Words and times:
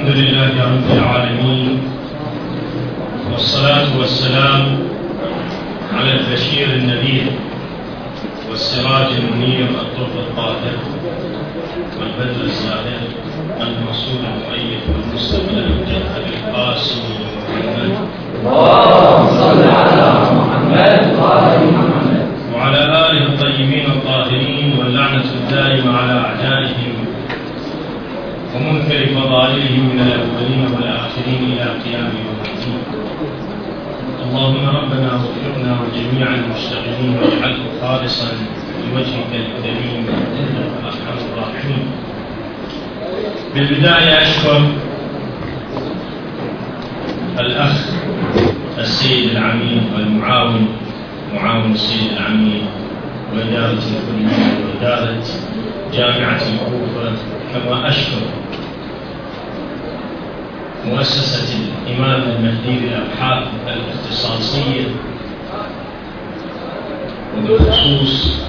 الحمد 0.00 0.16
لله 0.16 0.52
رب 0.64 0.90
العالمين 0.98 1.78
والصلاة 3.32 3.98
والسلام 3.98 4.62
على 5.94 6.12
البشير 6.12 6.68
النذير 6.68 7.24
والسراج 8.50 9.06
المنير 9.18 9.64
الطرق 9.64 10.14
الطاهر 10.28 10.76
والبدر 11.98 12.44
الزاهر 12.44 13.02
المرسول 13.60 14.20
المؤيد 14.32 14.80
والمستقبل 14.88 15.64
ابي 16.16 16.32
القاسم 16.40 17.00
محمد. 17.48 17.92
اللهم 18.46 19.26
صل 19.28 19.62
على 19.80 20.06
محمد 20.32 21.00
وآل 21.20 21.60
محمد. 21.72 22.26
وعلى 22.54 22.80
آله 22.84 23.22
الطيبين 23.26 23.86
الطاهرين 23.86 24.78
واللعنة 24.78 25.24
الدائمة 25.40 25.98
على 25.98 26.12
أعدائهم 26.12 26.89
ومنكر 28.54 29.06
فضائلهم 29.06 29.88
من 29.88 30.00
الأولين 30.00 30.66
والآخرين 30.74 31.52
إلى 31.52 31.62
قيام 31.62 32.12
يوم 32.24 32.38
الدين. 32.44 32.82
اللهم 34.24 34.68
ربنا 34.68 35.10
وفقنا 35.14 35.78
وجميع 35.80 36.28
المشتغلين 36.34 37.16
واجعله 37.18 37.64
خالصا 37.82 38.28
لوجهك 38.92 39.32
الكريم 39.32 40.06
إنك 40.38 40.70
أرحم 40.84 41.18
الراحمين. 41.32 41.86
بالبداية 43.54 44.22
أشكر 44.22 44.62
الأخ 47.40 47.88
السيد 48.78 49.30
العميد 49.30 49.82
والمعاون 49.94 50.68
معاون 51.34 51.72
السيد 51.72 52.12
العميد 52.16 52.62
وإدارة 53.34 53.72
الكلية 53.72 54.46
وإدارة 54.66 55.22
جامعة 55.92 56.40
الكوفة. 56.52 56.79
كما 57.54 57.88
أشكر 57.88 58.20
مؤسسة 60.86 61.58
الإمام 61.86 62.22
المهدي 62.22 62.78
للأبحاث 62.86 63.48
الاختصاصية 63.66 64.86
وبالخصوص 67.38 68.40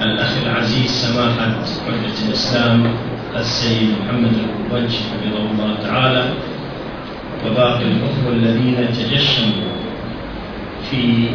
الأخ 0.00 0.30
العزيز 0.46 0.90
سماحة 0.90 1.50
حجة 1.86 2.28
الإسلام 2.28 2.94
السيد 3.36 3.88
محمد 4.04 4.32
القبنشي 4.32 4.98
حفظه 4.98 5.38
الله 5.50 5.76
تعالى 5.82 6.24
وباقي 7.46 7.82
الأخوة 7.82 8.32
الذين 8.32 8.88
تجشموا 8.92 9.70
في 10.90 11.28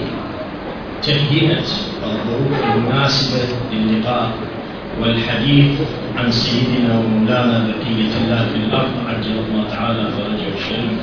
تهيئة 1.03 1.63
الظروف 2.03 2.63
المناسبة 2.75 3.39
للقاء 3.73 4.31
والحديث 5.01 5.79
عن 6.17 6.31
سيدنا 6.31 6.99
ومولانا 6.99 7.67
بقية 7.67 8.11
الله 8.23 8.45
في 8.53 8.55
الأرض 8.55 8.91
عجل 9.07 9.31
الله 9.31 9.69
تعالى 9.69 10.03
فرجه 10.17 10.47
الشريف 10.57 10.99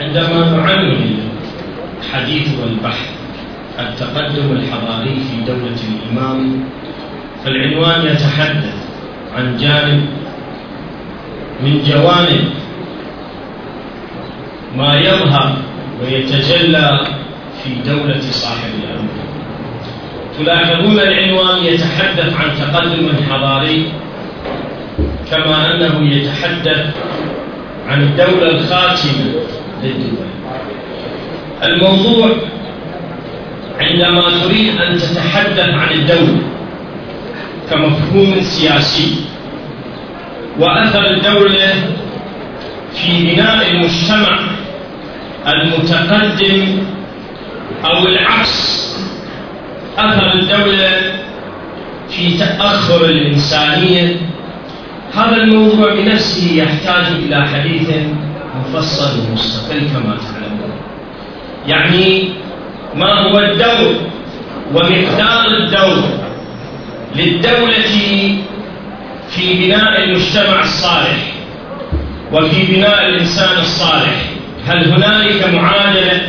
عندما 0.00 0.56
نعنون 0.56 1.18
الحديث 2.00 2.48
والبحث 2.60 3.08
التقدم 3.78 4.52
الحضاري 4.52 5.14
في 5.14 5.44
دولة 5.46 5.78
الإمام 5.88 6.64
فالعنوان 7.44 8.06
يتحدث 8.06 8.74
عن 9.36 9.56
جانب 9.56 10.06
من 11.62 11.82
جوانب 11.82 12.44
ما 14.76 14.94
يظهر 14.96 15.56
ويتجلى 16.02 17.00
في 17.64 17.70
دولة 17.86 18.20
صاحب 18.20 18.70
الأمر 18.84 18.97
تلاحظون 20.38 21.00
العنوان 21.00 21.64
يتحدث 21.64 22.36
عن 22.40 22.50
تقدم 22.60 23.08
حضاري 23.30 23.92
كما 25.30 25.74
أنه 25.74 26.14
يتحدث 26.14 26.86
عن 27.88 28.02
الدولة 28.02 28.50
الخاتمة 28.50 29.34
للدول. 29.82 30.28
الموضوع 31.64 32.30
عندما 33.80 34.22
تريد 34.44 34.80
أن 34.80 34.98
تتحدث 34.98 35.68
عن 35.68 35.92
الدولة 35.92 36.42
كمفهوم 37.70 38.40
سياسي 38.40 39.14
وأثر 40.58 41.10
الدولة 41.10 41.74
في 42.94 43.34
بناء 43.34 43.70
المجتمع 43.70 44.38
المتقدم 45.46 46.78
أو 47.84 48.06
العكس 48.06 48.88
أثر 49.98 50.34
الدولة 50.34 50.90
في 52.08 52.38
تأخر 52.38 53.04
الإنسانية. 53.04 54.16
هذا 55.14 55.36
الموضوع 55.36 55.94
بنفسه 55.94 56.54
يحتاج 56.54 57.06
إلى 57.06 57.48
حديث 57.48 57.90
مفصل 58.60 59.20
ومستقل 59.20 59.78
كما 59.78 60.16
تعلمون. 60.16 60.72
يعني 61.66 62.28
ما 62.94 63.14
هو 63.14 63.38
الدور 63.38 63.94
ومقدار 64.74 65.46
الدور 65.46 66.02
للدولة 67.16 68.38
في 69.28 69.66
بناء 69.66 70.04
المجتمع 70.04 70.60
الصالح 70.60 71.32
وفي 72.32 72.76
بناء 72.76 73.06
الإنسان 73.08 73.58
الصالح؟ 73.58 74.16
هل 74.66 74.92
هنالك 74.92 75.54
معادلة 75.54 76.20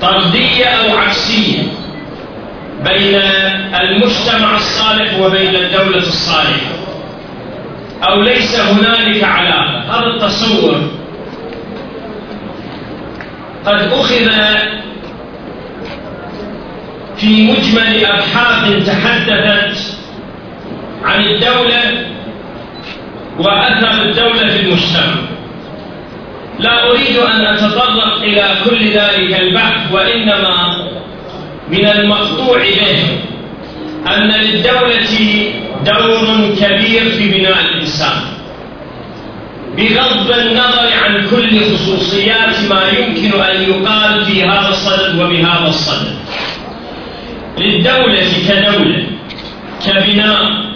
طردية 0.00 0.64
أو 0.64 0.96
عكسية 0.96 1.62
بين 2.84 3.20
المجتمع 3.80 4.56
الصالح 4.56 5.20
وبين 5.20 5.54
الدولة 5.54 5.98
الصالحة. 5.98 6.78
أو 8.08 8.22
ليس 8.22 8.60
هنالك 8.60 9.24
علاقة 9.24 9.98
هذا 9.98 10.06
التصور. 10.06 10.80
قد 13.66 13.92
أخذ 13.92 14.30
في 17.16 17.52
مجمل 17.52 18.04
أبحاث 18.04 18.86
تحدثت 18.86 19.98
عن 21.04 21.20
الدولة 21.20 22.06
وأثر 23.38 24.02
الدولة 24.02 24.48
في 24.48 24.60
المجتمع. 24.60 25.37
لا 26.58 26.90
أريد 26.90 27.16
أن 27.16 27.46
أتطرق 27.46 28.22
إلى 28.22 28.44
كل 28.64 28.90
ذلك 28.90 29.40
البحث 29.40 29.92
وإنما 29.92 30.88
من 31.68 31.86
المقطوع 31.86 32.58
به 32.58 33.02
أن 34.14 34.28
للدولة 34.28 35.12
دور 35.86 36.54
كبير 36.60 37.10
في 37.10 37.38
بناء 37.38 37.60
الإنسان. 37.64 38.20
بغض 39.76 40.30
النظر 40.38 40.88
عن 41.04 41.26
كل 41.30 41.60
خصوصيات 41.60 42.56
ما 42.70 42.82
يمكن 42.98 43.40
أن 43.40 43.62
يقال 43.62 44.24
في 44.24 44.44
هذا 44.44 44.68
الصدد 44.68 45.20
وبهذا 45.20 45.68
الصدد. 45.68 46.18
للدولة 47.58 48.26
كدولة 48.48 49.06
كبناء 49.86 50.68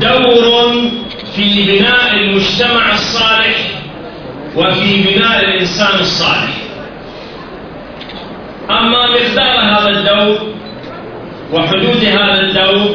دور 0.00 0.72
في 1.36 1.66
بناء 1.66 2.14
المجتمع 2.14 2.92
الصالح 2.92 3.75
وفي 4.56 5.02
بناء 5.02 5.44
الإنسان 5.44 5.98
الصالح. 6.00 6.54
أما 8.70 9.06
مقدار 9.06 9.60
هذا 9.60 9.88
الدور 9.88 10.38
وحدود 11.52 12.04
هذا 12.04 12.40
الدور 12.40 12.94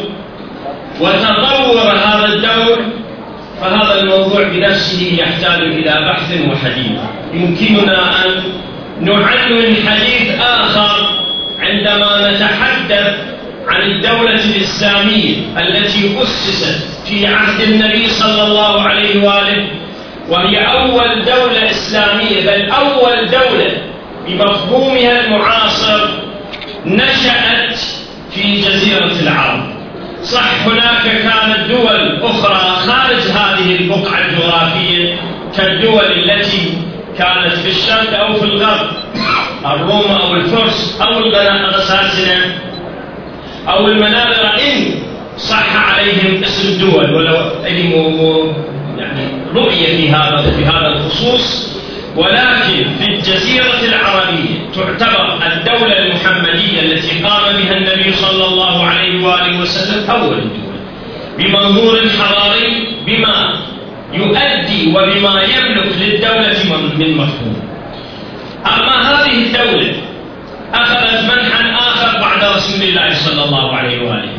وتطور 1.01 1.91
هذا 2.05 2.25
الدور 2.25 2.77
فهذا 3.61 4.01
الموضوع 4.01 4.43
بنفسه 4.43 5.15
يحتاج 5.19 5.61
إلى 5.61 6.11
بحث 6.13 6.41
وحديث. 6.49 6.99
يمكننا 7.33 8.25
أن 8.25 8.43
نعنون 9.01 9.75
حديث 9.87 10.41
آخر 10.41 11.21
عندما 11.59 12.31
نتحدث 12.31 13.15
عن 13.67 13.81
الدولة 13.81 14.43
الإسلامية 14.45 15.35
التي 15.57 16.21
أسست 16.23 17.07
في 17.07 17.27
عهد 17.27 17.61
النبي 17.61 18.07
صلى 18.07 18.43
الله 18.43 18.81
عليه 18.81 19.23
وآله 19.27 19.80
وهي 20.31 20.57
أول 20.57 21.25
دولة 21.25 21.69
إسلامية 21.69 22.41
بل 22.45 22.71
أول 22.71 23.29
دولة 23.29 23.77
بمفهومها 24.27 25.25
المعاصر 25.25 26.09
نشأت 26.85 27.79
في 28.31 28.61
جزيرة 28.61 29.11
العرب. 29.21 29.63
صح 30.23 30.67
هناك 30.67 31.03
كانت 31.03 31.69
دول 31.69 32.21
أخرى 32.23 32.75
خارج 32.75 33.21
هذه 33.21 33.75
البقعة 33.75 34.19
الجغرافية 34.25 35.15
كالدول 35.57 36.05
التي 36.05 36.73
كانت 37.17 37.53
في 37.53 37.69
الشرق 37.69 38.19
أو 38.19 38.33
في 38.33 38.45
الغرب 38.45 38.87
الروم 39.65 40.11
أو 40.11 40.33
الفرس 40.33 41.01
أو 41.01 41.19
الغساسنة 41.19 42.55
أو 43.69 43.87
المنابر 43.87 44.53
إن 44.53 44.85
صح 45.37 45.93
عليهم 45.93 46.43
اسم 46.43 46.67
الدول. 46.69 47.13
ولو 47.13 47.35
يعني 48.97 49.25
رؤية 49.55 49.97
في 49.97 50.09
هذا 50.09 50.51
في 50.57 50.65
هذا 50.65 50.87
الخصوص. 50.87 51.71
ولكن 52.15 52.95
في 52.99 53.05
الجزيرة 53.07 53.79
العربية 53.83 54.69
تعتبر 54.75 55.39
الدولة 55.47 55.99
المحمدية 55.99 56.81
التي 56.81 57.23
قام 57.23 57.57
بها 57.57 57.77
النبي 57.77 58.13
صلى 58.13 58.45
الله 58.45 58.85
عليه 58.85 59.25
وآله 59.25 59.59
وسلم 59.59 60.09
أول 60.09 60.37
الدول 60.37 60.71
بمنظور 61.37 62.01
حضاري 62.19 62.87
بما 63.05 63.61
يؤدي 64.13 64.89
وبما 64.89 65.41
يملك 65.41 65.91
للدولة 66.01 66.57
من 66.97 67.17
مفهوم. 67.17 67.55
أما 68.65 69.01
هذه 69.01 69.33
الدولة 69.43 69.95
أخذت 70.73 71.23
منحا 71.23 71.75
آخر 71.89 72.21
بعد 72.21 72.43
رسول 72.55 72.83
الله 72.83 73.13
صلى 73.13 73.43
الله 73.43 73.75
عليه 73.75 74.01
وآله. 74.01 74.37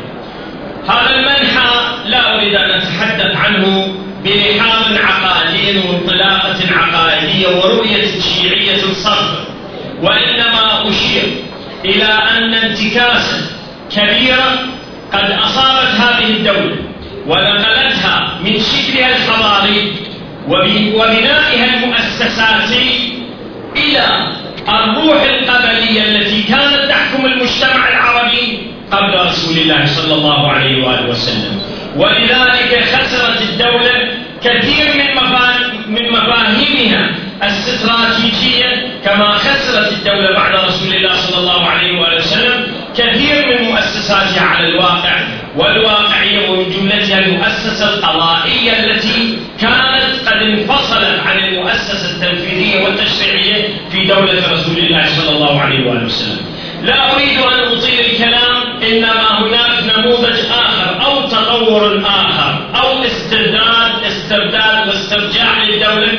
هذا 0.87 1.15
المنحى 1.15 1.69
لا 2.05 2.35
أريد 2.35 2.55
أن 2.55 2.69
أتحدث 2.69 3.35
عنه 3.35 3.93
بلحاظ 4.23 4.97
عقائدي 4.97 5.79
وانطلاقة 5.79 6.59
عقائدية 6.71 7.47
ورؤية 7.47 8.19
شيعية 8.19 8.81
صرف 8.93 9.31
وإنما 10.01 10.89
أشير 10.89 11.23
إلى 11.85 12.05
أن 12.05 12.53
انتكاسا 12.53 13.41
كبيرا 13.91 14.45
قد 15.13 15.31
أصابت 15.31 15.91
هذه 15.99 16.29
الدولة 16.29 16.75
ونقلتها 17.27 18.39
من 18.43 18.59
شكلها 18.59 19.09
الحضاري 19.17 19.93
وبنائها 20.95 21.65
المؤسساتي 21.73 23.13
إلى 23.75 24.05
الروح 24.69 25.21
القبلية 25.21 26.03
التي 26.03 26.43
كانت 26.43 26.89
تحكم 26.89 27.25
المجتمع 27.25 27.89
العربي 27.89 28.59
قبل 28.91 29.25
رسول 29.25 29.57
الله 29.57 29.85
صلى 29.85 30.13
الله 30.13 30.51
عليه 30.51 30.83
وآله 30.87 31.09
وسلم. 31.09 31.61
ولذلك 31.95 32.83
خسرت 32.93 33.41
الدولة 33.41 34.11
كثير 34.43 34.85
من 34.95 35.13
من 35.87 36.11
مفاهيمها 36.11 37.09
الاستراتيجية 37.43 38.87
كما 39.05 39.31
خسرت 39.31 39.91
الدولة 39.91 40.33
بعد 40.33 40.55
رسول 40.55 40.93
الله 40.93 41.15
صلى 41.15 41.37
الله 41.37 41.67
عليه 41.67 41.99
وآله 41.99 42.15
وسلم 42.15 42.67
كثير 42.97 43.35
من 43.47 43.65
مؤسساتها 43.71 44.41
على 44.41 44.67
الواقع. 44.67 45.15
والواقعية 45.57 46.49
ومن 46.49 46.69
جملتها 46.69 47.19
المؤسسة 47.19 47.93
القضائية 47.93 48.71
التي 48.71 49.37
كانت 49.61 50.27
قد 50.27 50.41
انفصلت 50.41 51.19
عن 51.25 51.39
المؤسسة 51.39 52.11
التنفيذية 52.11 52.83
والتشريعية 52.83 53.67
في 53.91 54.05
دولة 54.05 54.53
رسول 54.53 54.77
الله 54.77 55.05
صلى 55.07 55.35
الله 55.35 55.61
عليه 55.61 55.89
وآله 55.89 56.05
وسلم. 56.05 56.37
لا 56.83 57.15
أريد 57.15 57.37
أن 57.37 57.77
أطيل 57.77 57.99
الكلام 57.99 58.81
إنما 58.83 59.39
هناك 59.39 59.97
نموذج 59.97 60.39
آخر 60.51 60.92
تطور 61.53 62.01
آخر 62.05 62.69
أو 62.75 63.03
استرداد 63.03 64.03
استرداد 64.07 64.87
واسترجاع 64.87 65.63
للدولة 65.63 66.11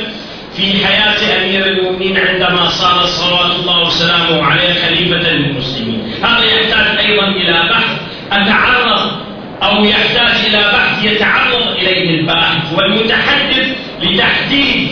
في 0.56 0.86
حياة 0.86 1.42
أمير 1.42 1.66
المؤمنين 1.66 2.19
عندما 2.19 2.69
صار 2.69 3.06
صلوات 3.06 3.50
الله 3.60 3.86
وسلامه 3.86 4.44
عليه 4.44 4.75
خليفة 4.86 5.31
للمسلمين. 5.31 6.14
هذا 6.22 6.44
يحتاج 6.44 6.98
أيضا 7.06 7.26
إلى 7.28 7.69
بحث. 7.70 8.00
أتعرض 8.32 9.10
أو 9.62 9.84
يحتاج 9.84 10.46
إلى 10.46 10.58
بحث 10.58 11.04
يتعرض 11.04 11.69
إليه 11.78 12.20
الباحث 12.20 12.72
والمتحدث 12.72 13.66
لتحديد 14.02 14.88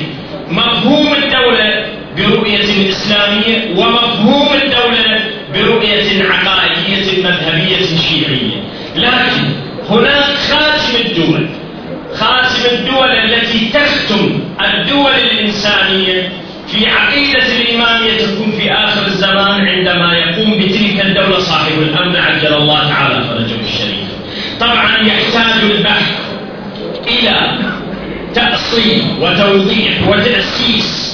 مفهوم 0.50 1.14
الدولة 1.14 1.86
برؤية 2.16 2.88
إسلامية 2.88 3.74
ومفهوم 3.76 4.48
الدولة 4.64 5.20
برؤية 5.54 6.24
عقائدية 6.24 7.24
مذهبية 7.24 7.96
شيعية. 8.08 8.62
لكن 8.96 9.71
هناك 9.90 10.24
خاتم 10.50 10.96
الدول. 11.06 11.46
خاتم 12.14 12.74
الدول 12.74 13.10
التي 13.10 13.70
تختم 13.74 14.40
الدول 14.64 15.12
الإنسانية 15.12 16.32
في 16.68 16.86
عقيدة 16.86 17.42
الإمامية 17.60 18.16
تكون 18.18 18.52
في 18.60 18.72
آخر 18.72 19.06
الزمان 19.06 19.60
عندما 19.68 20.16
يقوم 20.16 20.58
بتلك 20.58 21.04
الدولة 21.06 21.38
صاحب 21.40 21.72
الأمن 21.82 22.16
عجل 22.16 22.54
الله 22.54 22.88
تعالى 22.88 23.24
فرجه 23.24 23.60
الشريف. 23.64 24.08
طبعا 24.60 24.98
يحتاج 25.06 25.70
البحث 25.70 26.12
إلى 27.08 27.58
تأصيل 28.34 29.02
وتوضيح 29.20 30.08
وتأسيس 30.08 31.12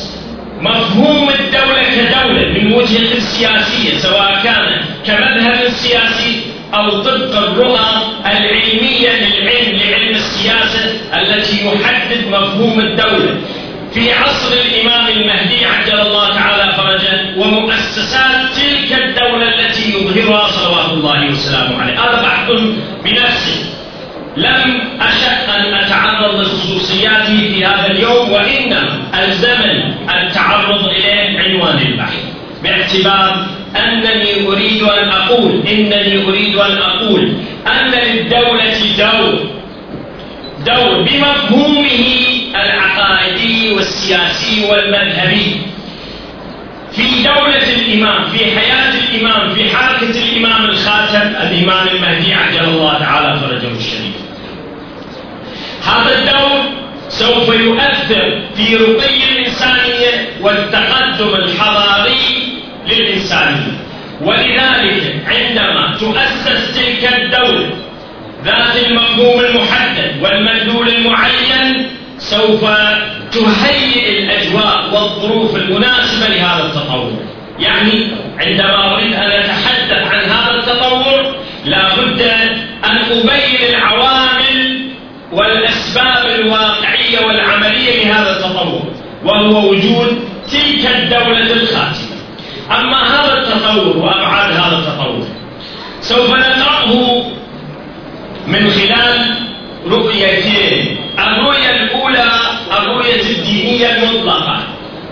مفهوم 0.61 1.29
الدولة 1.29 1.82
كدولة 1.97 2.49
من 2.61 2.73
وجهة 2.73 3.19
سياسية 3.19 3.99
سواء 3.99 4.41
كان 4.44 4.81
كمذهب 5.06 5.69
سياسي 5.69 6.38
أو 6.75 7.03
طبق 7.03 7.37
الرؤى 7.37 7.88
العلمية 8.26 9.11
للعلم 9.11 9.79
لعلم 9.79 10.11
السياسة 10.11 10.97
التي 11.15 11.67
يحدد 11.67 12.29
مفهوم 12.29 12.81
الدولة. 12.81 13.37
في 13.94 14.12
عصر 14.12 14.53
الإمام 14.53 15.06
المهدي 15.09 15.65
عجل 15.65 16.00
الله 16.00 16.35
تعالى 16.35 16.73
فرجه 16.73 17.41
ومؤسسات 17.41 18.53
تلك 18.56 19.03
الدولة 19.03 19.49
التي 19.49 19.93
يظهرها 19.93 20.49
صلوات 20.49 20.91
الله 20.91 21.31
وسلامه 21.31 21.82
عليه. 21.82 22.00
هذا 22.00 22.23
بحث 22.23 22.50
بنفسه. 23.05 23.65
لم 24.37 24.81
أشأ 25.00 25.56
أن 25.56 25.75
أتعرض 25.75 26.41
لخصوصياته 26.41 27.38
في 27.55 27.65
هذا 27.65 27.87
اليوم 27.87 28.32
وإنما 28.32 29.03
الزمن 29.25 29.94
التعرض 30.11 30.85
إليه 30.88 31.41
عنوان 31.41 31.79
البحث. 31.79 32.23
باعتبار 32.62 33.47
أنني 33.76 34.49
أريد 34.49 34.82
أن 34.82 35.09
أقول 35.09 35.62
إنني 35.69 36.25
أريد 36.29 36.56
أن 36.56 36.79
أقول 36.79 37.32
أن 37.67 37.91
للدولة 37.91 38.75
دور 38.99 39.49
دور 40.67 41.03
بمفهومه 41.03 42.05
العقائدي 42.55 43.73
والسياسي 43.75 44.65
والمذهبي. 44.70 45.56
في 46.93 47.23
دولة 47.23 47.62
الإمام 47.76 48.25
في 48.25 48.38
حياة 48.38 48.93
الإمام 48.94 49.55
في 49.55 49.76
حركة 49.76 50.11
الإمام 50.11 50.65
الخاتم 50.65 51.29
الإمام 51.29 51.88
المهدي 51.88 52.35
عجل 52.35 52.65
الله 52.65 52.99
تعالى 52.99 53.41
فرجه 53.41 53.76
الشريف. 53.79 54.19
هذا 55.85 56.19
الدور 56.19 56.61
سوف 57.09 57.49
يؤثر 57.49 58.41
في 58.56 58.76
رقي 58.76 59.17
الإنسانية 59.32 60.29
والتقدم 60.43 61.35
الحضاري 61.35 62.15
للإنسانية 62.88 63.79
ولذلك 64.20 65.23
عندما 65.26 65.96
تؤسس 66.00 66.79
تلك 66.79 67.12
الدولة 67.19 67.70
ذات 68.44 68.87
المفهوم 68.87 69.40
المحدد 69.40 70.23
والمدلول 70.23 70.88
المعين 70.88 71.87
سوف 72.19 72.64
تهيئ 73.32 74.19
الأجواء 74.23 74.85
والظروف 74.93 75.56
المناسبة 75.56 76.29
لهذا 76.29 76.64
التطور. 76.67 77.12
يعني 77.58 78.08
عندما 78.38 78.94
أريد 78.94 79.14
أن 79.14 79.31
أتحدث 79.31 80.12
عن 80.12 80.20
هذا 80.20 80.55
التطور 80.55 81.34
لا 81.64 81.94
بد 81.96 82.20
أن 82.84 82.96
أبين 83.11 83.69
العوامل 83.69 84.88
والأسباب 85.32 86.27
الواقعية 86.41 87.27
والعملية 87.27 88.05
لهذا 88.05 88.31
التطور 88.31 88.82
وهو 89.24 89.70
وجود 89.70 90.19
تلك 90.51 90.96
الدولة 90.96 91.53
الخاتمة 91.53 91.97
أما 92.70 93.03
هذا 93.03 93.39
التطور 93.39 93.96
وأبعاد 93.96 94.53
هذا 94.53 94.79
التطور 94.79 95.27
سوف 96.01 96.31
نقرأه 96.31 97.22
من 98.46 98.70
خلال 98.70 99.34
رؤيتين 99.87 100.96
الرؤية 101.19 101.70
الأولى 101.70 102.31
الرؤية 102.81 103.22
الدينية 103.22 103.87
المطلقة 103.96 104.60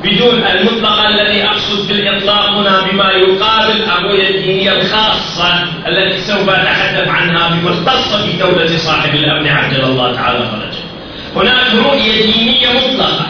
بدون 0.05 0.45
المطلقة 0.55 1.09
الذي 1.09 1.45
أقصد 1.45 1.89
بالإطلاق 1.89 2.49
هنا 2.51 2.81
بما 2.91 3.11
يقابل 3.11 3.83
الرؤية 3.99 4.31
الدينية 4.31 4.73
الخاصة 4.73 5.65
التي 5.89 6.21
سوف 6.21 6.49
أتحدث 6.49 7.09
عنها 7.09 7.49
بمختصة 7.49 8.27
في 8.27 8.37
دولة 8.39 8.77
صاحب 8.77 9.15
الأمن 9.15 9.49
عجل 9.49 9.85
الله 9.85 10.15
تعالى 10.15 10.39
فرجه. 10.39 10.87
هناك 11.37 11.87
رؤية 11.87 12.33
دينية 12.33 12.69
مطلقة 12.69 13.27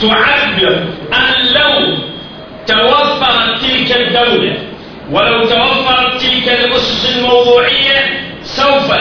تعبر 0.00 0.84
أن 1.12 1.46
لو 1.54 1.96
توفرت 2.70 3.60
تلك 3.62 3.96
الدولة. 3.96 4.56
ولو 5.10 5.44
توفرت 5.44 6.20
تلك 6.20 6.48
الأسس 6.48 7.16
الموضوعية 7.16 8.20
سوف 8.42 8.92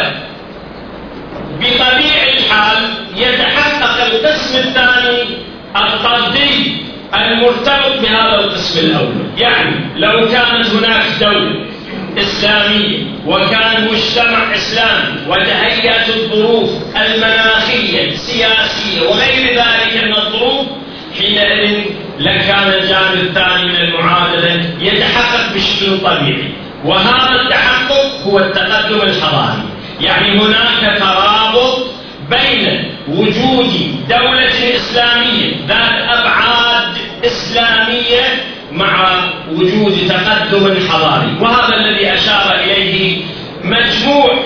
بطبيعة 1.60 2.30
الحال 2.38 2.78
يتحقق 3.16 4.06
القسم 4.06 4.58
الثاني 4.58 5.22
الطردي 5.76 6.76
المرتبط 7.16 8.02
بهذا 8.02 8.40
القسم 8.40 8.88
الأول. 8.88 9.30
يعني 9.38 9.76
لو 9.96 10.28
كانت 10.28 10.66
هناك 10.66 11.06
دولة 11.22 11.66
إسلامية 12.18 12.98
وكان 13.28 13.88
مجتمع 13.92 14.54
إسلامي 14.56 15.20
وتهيأت 15.28 16.10
الظروف 16.10 16.70
المناخية 16.96 18.08
السياسية 18.12 19.02
وغير 19.02 19.56
ذلك 19.56 20.04
من 20.04 20.14
الظروف 20.16 20.68
حينئذ 21.18 21.84
لكان 22.20 22.68
الجانب 22.68 23.14
الثاني 23.14 23.66
من 23.66 23.76
المعادلة 23.76 24.66
يتحقق 24.80 25.54
بشكل 25.56 25.98
طبيعي. 25.98 26.54
وهذا 26.86 27.42
التحقق 27.42 28.24
هو 28.28 28.40
التقدم 28.40 29.02
الحضاري. 29.02 29.64
يعني 30.02 30.40
هناك 30.40 31.00
ترابط 31.00 31.88
بين 32.30 32.92
وجود 33.08 33.96
دولة 34.10 34.76
إسلامية 34.76 35.56
ذات 35.68 36.20
أبعاد 36.20 36.98
إسلامية 37.26 38.44
مع 38.72 39.24
وجود 39.52 39.98
تقدم 40.10 40.88
حضاري. 40.90 41.38
وهذا 41.42 41.76
الذي 41.76 42.14
أشار 42.14 42.56
إليه 42.64 43.22
مجموع 43.64 44.40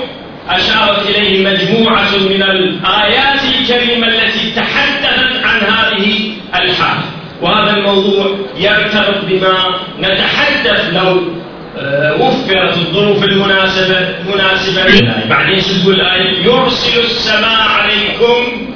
أشارت 0.50 1.10
إليه 1.10 1.48
مجموعة 1.48 2.18
من 2.30 2.44
الآيات 2.44 3.39
الكريمة 3.44 4.08
التي 4.08 4.51
تحدثت 4.56 5.46
عن 5.46 5.60
هذه 5.60 6.32
الحال 6.56 6.98
وهذا 7.42 7.78
الموضوع 7.78 8.36
يرتبط 8.58 9.25
بما 9.28 9.56
نتحدث 10.00 10.94
لو 10.94 11.22
آه، 11.78 12.22
وفرت 12.22 12.78
الظروف 12.78 13.24
المناسبة 13.24 14.16
مناسبة 14.34 14.84
بعدين 15.30 15.62
شو 15.62 15.82
تقول 15.82 15.96
الآية 15.96 16.46
يرسل 16.46 17.00
السماء 17.00 17.68
عليكم 17.70 18.68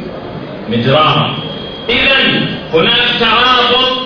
مدرارا. 0.70 1.38
إذا 1.90 2.16
هناك 2.74 3.06
ترابط 3.20 3.98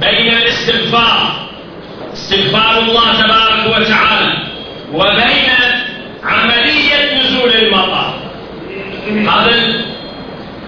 بين 0.00 0.32
الاستغفار 0.32 1.48
استغفار 2.12 2.78
الله 2.78 3.22
تبارك 3.22 3.66
وتعالى 3.66 4.32
وبين 4.92 5.50
عملية 6.24 7.22
نزول 7.22 7.50
المطر. 7.50 8.14
هذا 9.10 9.84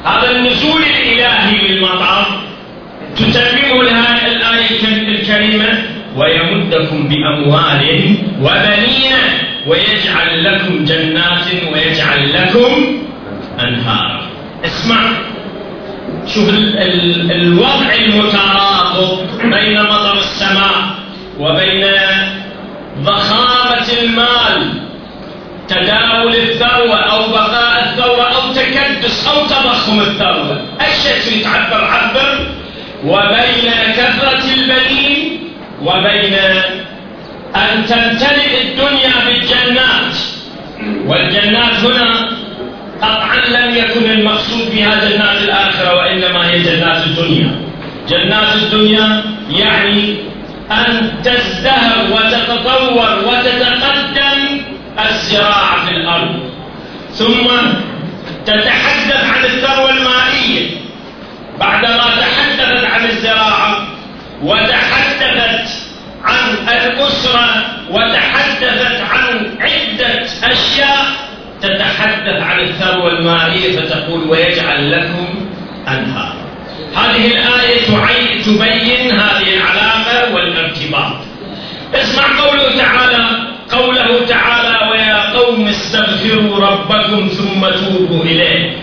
هذا 0.04 0.30
النزول 0.30 0.82
الإلهي 0.82 1.68
للمطر 1.68 2.26
تتممه 3.16 3.80
الآية 3.80 5.08
الكريمة 5.08 5.82
ويمدكم 6.16 7.08
بأموال 7.08 8.14
وبنين 8.40 9.16
ويجعل 9.66 10.44
لكم 10.44 10.84
جنات 10.84 11.46
ويجعل 11.72 12.32
لكم 12.32 12.98
أنهارا 13.60 14.22
اسمع. 14.64 15.12
شوف 16.26 16.48
الوضع 17.30 17.94
المترابط 18.04 19.18
بين 19.44 19.82
مطر 19.82 20.18
السماء 20.18 20.74
وبين 21.40 21.84
ضخامة 23.02 23.86
المال 24.02 24.72
تداول 25.68 26.34
الثروة 26.34 26.96
أو 26.96 27.28
بقاء 27.28 27.84
الثروة 27.84 28.24
أو 28.24 28.52
تكدس 28.52 29.28
أو 29.28 29.46
تضخم 29.46 30.00
الثروة 30.00 30.60
أي 30.80 30.92
شيء 31.02 31.38
يتعبر 31.38 31.84
عبر 31.84 32.46
وبين 33.04 33.72
كثرة 33.96 34.44
البنين 34.54 35.38
وبين 35.82 36.34
أن 37.56 37.86
تمتلئ 37.86 38.62
الدنيا 38.62 39.12
بالجنات. 39.26 40.16
والجنات 41.06 41.74
هنا 41.74 42.28
قطعا 43.02 43.36
لم 43.36 43.76
يكن 43.76 44.10
المقصود 44.10 44.70
بها 44.74 44.94
جنات 45.08 45.42
الآخرة 45.42 45.96
وإنما 45.96 46.50
هي 46.50 46.58
جنات 46.58 47.06
الدنيا. 47.06 47.50
جنات 48.08 48.56
الدنيا 48.56 49.22
يعني 49.50 50.16
أن 50.70 51.12
تزدهر 51.24 51.98
وتتطور 52.12 53.18
وتتقدم 53.26 54.60
الزراعة 55.08 55.86
في 55.86 55.90
الأرض. 55.96 56.40
ثم 57.12 57.48
تتحدث 58.46 59.24
عن 59.24 59.44
الثروة 59.44 59.90
المائية. 59.90 60.70
بعدما 61.60 62.04
الزراعة 62.08 62.31
وتحدثت 64.42 65.68
عن 66.24 66.56
الأسرة 66.68 67.64
وتحدثت 67.90 69.00
عن 69.00 69.56
عدة 69.60 70.26
أشياء 70.44 71.06
تتحدث 71.62 72.42
عن 72.42 72.60
الثروة 72.60 73.12
المائية 73.12 73.80
فتقول 73.80 74.30
ويجعل 74.30 74.90
لكم 74.92 75.26
أنهار 75.88 76.34
هذه 76.96 77.26
الآية 77.26 78.42
تبين 78.42 79.10
هذه 79.10 79.54
العلاقة 79.56 80.34
والارتباط. 80.34 81.16
اسمع 81.94 82.24
قوله 82.40 82.76
تعالى 82.78 83.28
قوله 83.70 84.26
تعالى 84.28 84.90
ويا 84.90 85.30
قوم 85.32 85.68
استغفروا 85.68 86.58
ربكم 86.58 87.28
ثم 87.28 87.60
توبوا 87.60 88.24
إليه. 88.24 88.76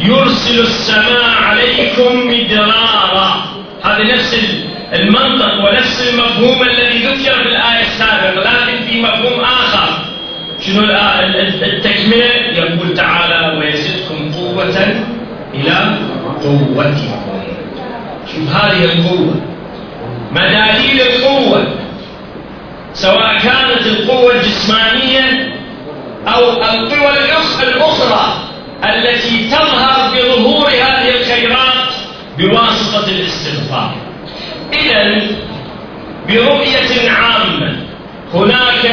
يرسل 0.00 0.60
السماء 0.60 1.34
عليكم 1.42 2.28
مدرارا. 2.28 3.44
هذا 3.84 4.14
نفس 4.14 4.34
المنطق 4.92 5.54
ونفس 5.64 6.08
المفهوم 6.08 6.62
الذي 6.62 6.98
ذكر 6.98 7.34
في 7.34 7.48
الآية 7.48 7.82
السابقة 7.82 8.40
لكن 8.40 8.86
في 8.86 9.02
مفهوم 9.02 9.40
آخر. 9.40 9.98
شنو 10.60 10.84
التكملة 11.62 12.24
يقول 12.52 12.94
تعالى 12.94 13.58
ويزدكم 13.58 14.32
قوة 14.32 14.96
إلى 15.54 15.98
قوتكم. 16.42 17.20
شوف 18.34 18.56
هذه 18.56 18.84
القوة. 18.84 19.34
مداليل 20.32 21.00
القوة 21.00 21.66
سواء 22.94 23.38
كانت 23.38 23.86
القوة 23.86 24.34
الجسمانية 24.34 25.54
أو 26.28 26.50
القوى 26.50 27.10
الأخرى 27.62 28.36
التي 28.84 29.50
تظهر 29.50 30.10
بظهور 30.14 30.68
هذه 30.68 31.20
الخيرات 31.20 31.94
بواسطة 32.38 33.08
الاستغفار. 33.08 33.94
إذا 34.74 35.26
برؤية 36.28 37.10
عامة. 37.10 37.76
هناك 38.34 38.84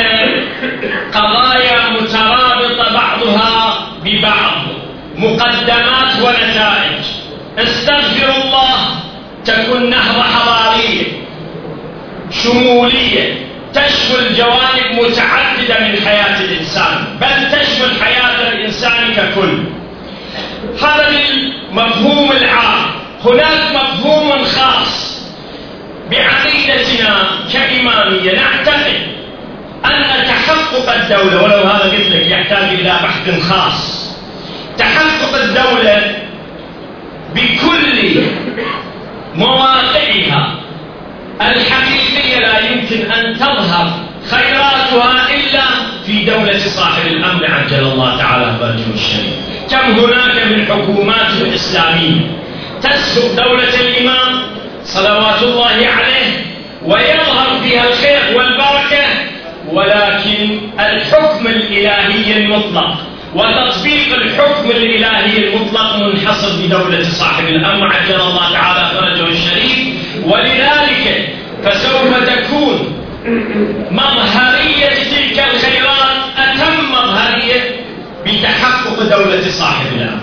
قضايا 1.14 1.90
مترابطة 1.90 2.94
بعضها 2.94 3.88
ببعض 4.04 4.62
مقدمات 5.18 6.12
ونتائج. 6.22 7.06
استغفر 7.60 8.30
الله 8.42 8.76
تكون 9.46 9.90
نهضة 9.90 10.24
حضارية 10.24 11.06
شمولية 12.32 13.46
تشمل 13.74 14.36
جوانب 14.38 15.02
متعددة 15.02 15.80
من 15.80 15.96
حياة 16.06 16.42
الإنسان 16.42 17.18
بل 17.22 17.60
تشمل 17.60 18.02
حياة 18.04 18.52
الإنسان 18.52 19.14
ككل. 19.14 19.64
هذا 20.82 21.08
المفهوم 21.10 22.32
العام. 22.32 22.86
هناك 23.26 23.76
مفهوم 23.76 24.44
خاص 24.44 25.01
بعقيدتنا 26.12 27.28
كإمامية. 27.54 28.32
نعتقد 28.36 28.94
أن 29.86 30.04
تحقق 30.28 30.94
الدولة 30.94 31.44
ولو 31.44 31.68
هذا 31.68 31.92
قلت 31.92 32.08
لك 32.12 32.28
يحتاج 32.28 32.64
إلى 32.64 33.00
بحث 33.04 33.50
خاص. 33.50 34.12
تحقق 34.78 35.36
الدولة 35.44 36.16
بكل 37.36 38.22
مواقعها 39.36 40.56
الحقيقية 41.42 42.40
لا 42.40 42.60
يمكن 42.60 43.12
أن 43.12 43.38
تظهر 43.38 43.92
خيراتها 44.30 45.28
إلا 45.36 45.62
في 46.06 46.26
دولة 46.26 46.60
صاحب 46.60 47.08
الأمر 47.08 47.46
عجل 47.46 47.80
الله 47.80 48.18
تعالى 48.18 48.58
فرجه 48.60 48.94
الشريف 48.94 49.34
كم 49.72 50.00
هناك 50.00 50.48
من 50.48 50.66
حكومات 50.66 51.54
إسلامية 51.56 52.22
تسلب 52.84 53.36
دولة 53.36 53.80
الإمام 53.80 54.42
صلوات 54.84 55.44
الله 55.44 55.66
عليه 55.68 56.46
ويظهر 56.86 57.60
فيها 57.64 57.84
الخير 57.90 58.38
والبركة 58.38 59.04
ولكن 59.70 60.60
الحكم 60.80 61.48
الإلهي 61.48 62.38
المطلق 62.38 62.96
وتطبيق 63.36 64.16
الحكم 64.16 64.70
الإلهي 64.72 65.48
المطلق 65.48 65.96
منحصر 65.96 66.50
بدولة 66.66 67.04
صاحب 67.04 67.48
الأمر 67.48 67.88
عجل 67.88 68.22
الله 68.22 68.54
تعالى 68.54 68.90
فرجه 69.00 69.28
الشريف. 69.28 69.80
ولذلك 70.26 71.30
فسوف 71.64 72.30
تكون 72.30 72.94
مظهرية 73.92 74.90
تلك 74.90 75.44
الخيرات 75.54 76.18
أتم 76.38 76.92
مظهرية 76.92 77.62
بتحقق 78.26 79.04
دولة 79.04 79.50
صاحب 79.50 79.86
الأمر. 79.96 80.22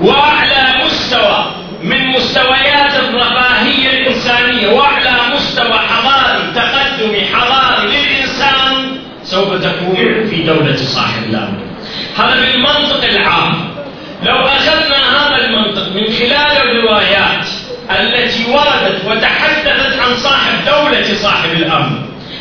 وأعلى 0.00 0.84
مستوى 0.84 1.46
من 1.82 2.08
مستويات 2.08 2.94
الرفاهية 2.94 3.90
الإنسانية 3.90 4.68
وأعلى 4.68 5.10
مستوى 5.34 5.78
حضاري 5.78 6.42
تقدمي 6.54 7.24
حضاري 7.24 7.86
للإنسان 7.86 8.98
سوف 9.24 9.62
تكون 9.62 9.96
في 10.30 10.42
دولة 10.42 10.76
صاحب 10.76 11.22
الأمر 11.30 11.58
هذا 12.18 12.40
بالمنطق 12.40 13.04
العام. 13.04 13.68
لو 14.22 14.36
أخذنا 14.36 14.96
هذا 15.18 15.44
المنطق 15.44 15.88
من 15.94 16.12
خلال 16.12 16.56
الروايات 16.62 17.46
التي 18.00 18.44
وردت 18.50 19.04
وتحدثت 19.06 20.00
عن 20.00 20.16
صاحب 20.16 20.52
دولة 20.66 21.14
صاحب 21.14 21.52
الأمر 21.52 21.98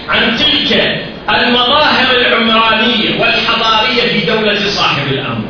عن 0.09 0.37
تلك 0.37 1.01
المظاهر 1.29 2.15
العمرانية 2.15 3.21
والحضارية 3.21 4.01
في 4.01 4.25
دولة 4.25 4.59
صاحب 4.69 5.07
الأمر 5.11 5.45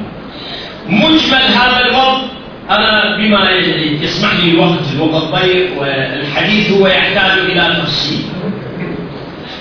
مجمل 0.87 1.41
هذا 1.41 1.85
الوضع 1.85 2.36
أنا 2.69 3.17
بما 3.17 3.51
يسمح 4.01 4.33
لي 4.43 4.51
الوقت 4.51 4.79
الوقت 4.95 5.23
ضيق 5.23 5.79
والحديث 5.81 6.71
هو 6.71 6.87
يحتاج 6.87 7.39
إلى 7.39 7.77
تفصيل. 7.83 8.25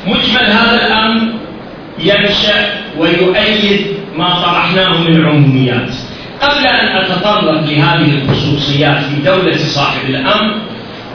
مجمل 0.07 0.47
هذا 0.47 0.87
الأمر 0.87 1.33
ينشأ 1.99 2.69
ويؤيد 2.99 3.87
ما 4.17 4.43
طرحناه 4.43 4.99
من 4.99 5.27
عموميات 5.27 5.95
قبل 6.43 6.67
أن 6.67 6.87
أتطرق 6.97 7.61
لهذه 7.61 8.15
الخصوصيات 8.23 9.05
في 9.05 9.23
دولة 9.25 9.57
صاحب 9.57 10.11
الأمر 10.11 10.55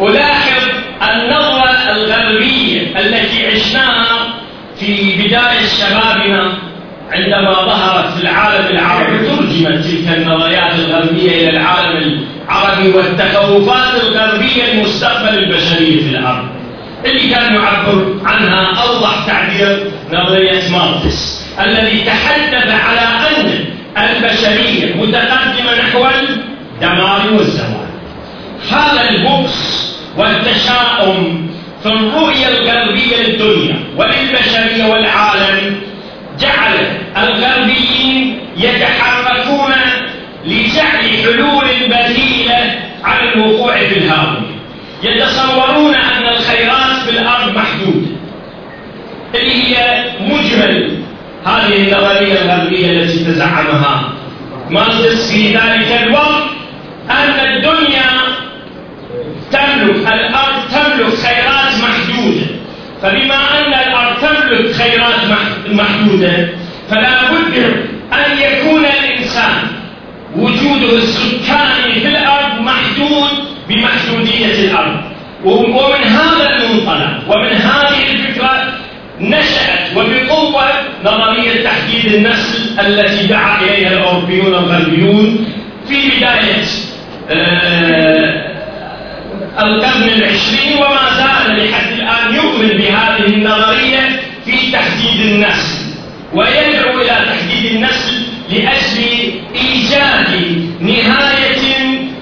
ألاحظ 0.02 0.64
النظرة 1.02 1.92
الغربية 1.96 3.00
التي 3.00 3.48
عشناها 3.48 4.34
في 4.80 5.16
بداية 5.18 5.66
شبابنا 5.80 6.54
عندما 7.12 7.54
ظهرت 7.54 8.14
في 8.18 8.24
العالم 8.24 8.68
العربي 8.68 9.28
ترجمت 9.28 9.86
تلك 9.86 10.18
النظريات 10.18 10.74
الغربية 10.76 11.32
إلى 11.32 11.50
العالم 11.50 12.26
العربي 12.46 12.90
والتخوفات 12.90 14.04
الغربية 14.04 14.74
لمستقبل 14.74 15.38
البشرية 15.38 16.02
في 16.02 16.10
الأرض. 16.18 16.48
اللي 17.06 17.30
كان 17.30 17.54
يعبر 17.56 18.16
عنها 18.26 18.84
أوضح 18.84 19.26
تعبير 19.28 19.92
نظرية 20.14 20.70
ماركس 20.72 21.46
الذي 21.60 22.04
تحدث 22.06 22.72
على 22.72 23.02
أن 23.02 23.66
البشرية 23.98 24.96
متقدمة 24.96 25.76
نحو 25.80 26.06
الدمار 26.08 27.22
والزوال 27.34 27.88
هذا 28.72 29.10
البؤس 29.10 29.92
والتشاؤم 30.18 31.50
في 31.84 31.90
الرؤية 31.90 32.48
الغربية 32.48 33.18
للدنيا 33.18 33.80
وللبشرية 33.98 34.86
والعالم 34.86 35.76
جعل 36.42 36.74
الغربيين 37.18 38.40
يتحركون 38.58 39.74
لجعل 40.46 41.18
حلول 41.24 41.68
بديلة 41.86 42.80
عن 43.04 43.28
الوقوع 43.28 43.78
في 43.78 43.98
الهاوية 43.98 44.52
يتصورون 45.04 45.96
أن 45.96 46.28
الخيرات 46.28 46.98
في 47.06 47.10
الأرض 47.20 47.56
محدودة. 47.56 48.08
اللي 49.36 49.54
هي 49.54 50.06
مجمل 50.22 50.98
هذه 51.46 51.76
النظرية 51.78 52.42
الغربية 52.42 52.92
التي 52.92 53.26
تزعمها 53.26 54.10
ماركس 54.70 55.32
في 55.32 55.48
ذلك 55.58 56.02
الوقت 56.04 56.44
أن 57.10 57.48
الدنيا 57.48 58.12
تملك 59.52 60.08
الأرض 60.14 60.62
تملك 60.72 61.14
خيرات 61.16 61.61
فبما 63.02 63.36
أن 63.60 63.74
الأرض 63.74 64.16
تملك 64.22 64.72
خيرات 64.76 65.16
محدودة 65.72 66.50
فلا 66.90 67.32
بد 67.32 67.56
أن 68.14 68.38
يكون 68.40 68.86
الإنسان 68.86 69.64
وجوده 70.36 70.98
السكاني 70.98 72.00
في 72.02 72.08
الأرض 72.08 72.60
محدود 72.62 73.30
بمحدودية 73.70 74.72
الأرض. 74.72 75.02
ومن 75.46 76.04
هذا 76.04 76.56
المنطلق 76.56 77.18
ومن 77.28 77.52
هذه 77.52 78.12
الفكرة 78.12 78.74
نشأت 79.20 79.98
وبقوة 79.98 80.64
نظرية 81.06 81.64
تحديد 81.64 82.14
النسل 82.14 82.80
التي 82.80 83.28
دعا 83.28 83.62
إليها 83.62 83.94
الأوروبيون 83.94 84.48
الغربيون 84.54 85.46
في 85.88 85.96
بداية 86.18 86.64
آه 87.30 88.51
القرن 89.60 90.04
العشرين 90.04 90.78
وما 90.78 91.10
زال 91.18 91.66
لحد 91.66 91.92
الآن 91.92 92.36
يؤمن 92.36 92.68
بهذه 92.68 93.26
النظرية 93.26 94.20
في 94.46 94.72
تحديد 94.72 95.26
النسل 95.26 95.82
ويدعو 96.34 97.02
إلى 97.02 97.26
تحديد 97.26 97.72
النسل 97.76 98.14
لأجل 98.50 99.34
إيجاد 99.56 100.62
نهاية 100.80 101.62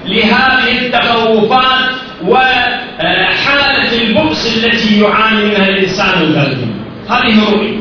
لهذه 0.06 0.78
التخوفات 0.82 1.90
وحالة 2.28 4.02
البؤس 4.02 4.58
التي 4.58 5.02
يعاني 5.02 5.46
منها 5.46 5.70
الإنسان 5.70 6.22
الغربي 6.22 6.68
هذه 7.10 7.52
رؤية. 7.52 7.80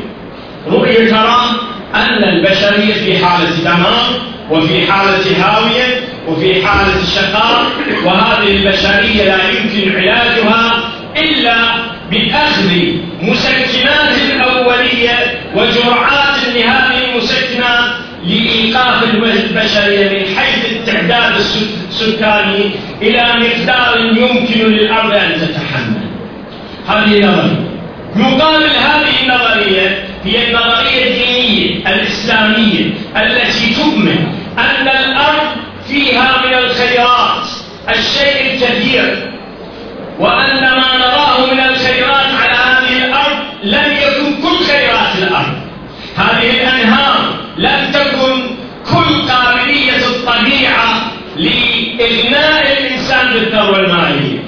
رؤية 0.67 1.09
ترى 1.09 1.41
أن 1.95 2.23
البشرية 2.23 2.93
في 2.93 3.25
حالة 3.25 3.49
دمار 3.63 4.21
وفي 4.49 4.91
حالة 4.91 5.43
هاوية 5.45 6.01
وفي 6.27 6.65
حالة 6.65 7.05
شقاء 7.15 7.65
وهذه 8.05 8.47
البشرية 8.47 9.23
لا 9.23 9.49
يمكن 9.49 9.95
علاجها 9.95 10.91
إلا 11.17 11.55
بأخذ 12.11 12.71
مسكنات 13.21 14.17
الأولية 14.31 15.39
وجرعات 15.55 16.37
لهذه 16.55 17.11
المسكنات 17.11 17.91
لإيقاف 18.25 19.03
البشرية 19.03 20.09
من 20.09 20.35
حيث 20.37 20.65
التعداد 20.71 21.33
السكاني 21.89 22.71
إلى 23.01 23.23
مقدار 23.23 23.99
يمكن 23.99 24.71
للأرض 24.71 25.13
أن 25.13 25.31
تتحمل. 25.41 26.09
هذه 26.87 27.25
نظرية. 27.25 27.69
يقابل 28.15 28.63
هذه 28.63 29.23
النظرية 29.23 30.03
هي 30.25 30.47
النظرية 30.47 31.07
الدينية 31.07 31.89
الإسلامية 31.89 32.85
التي 33.17 33.75
تؤمن 33.75 34.38
أن 34.59 34.87
الأرض 34.87 35.47
فيها 35.87 36.41
من 36.45 36.53
الخيرات 36.53 37.47
الشيء 37.89 38.53
الكثير 38.53 39.31
وأن 40.19 40.61
ما 40.61 40.97
نراه 40.97 41.45
من 41.53 41.59
الخيرات 41.59 42.25
على 42.41 42.55
هذه 42.55 43.05
الأرض 43.05 43.37
لم 43.63 43.97
يكن 44.01 44.41
كل 44.41 44.65
خيرات 44.65 45.15
الأرض. 45.17 45.55
هذه 46.17 46.49
الأنهار 46.49 47.19
لم 47.57 47.91
تكن 47.93 48.55
كل 48.91 49.31
قابلية 49.31 50.05
الطبيعة 50.07 51.11
لإغناء 51.37 52.77
الإنسان 52.77 53.33
بالثروة 53.33 53.79
المالية 53.79 54.39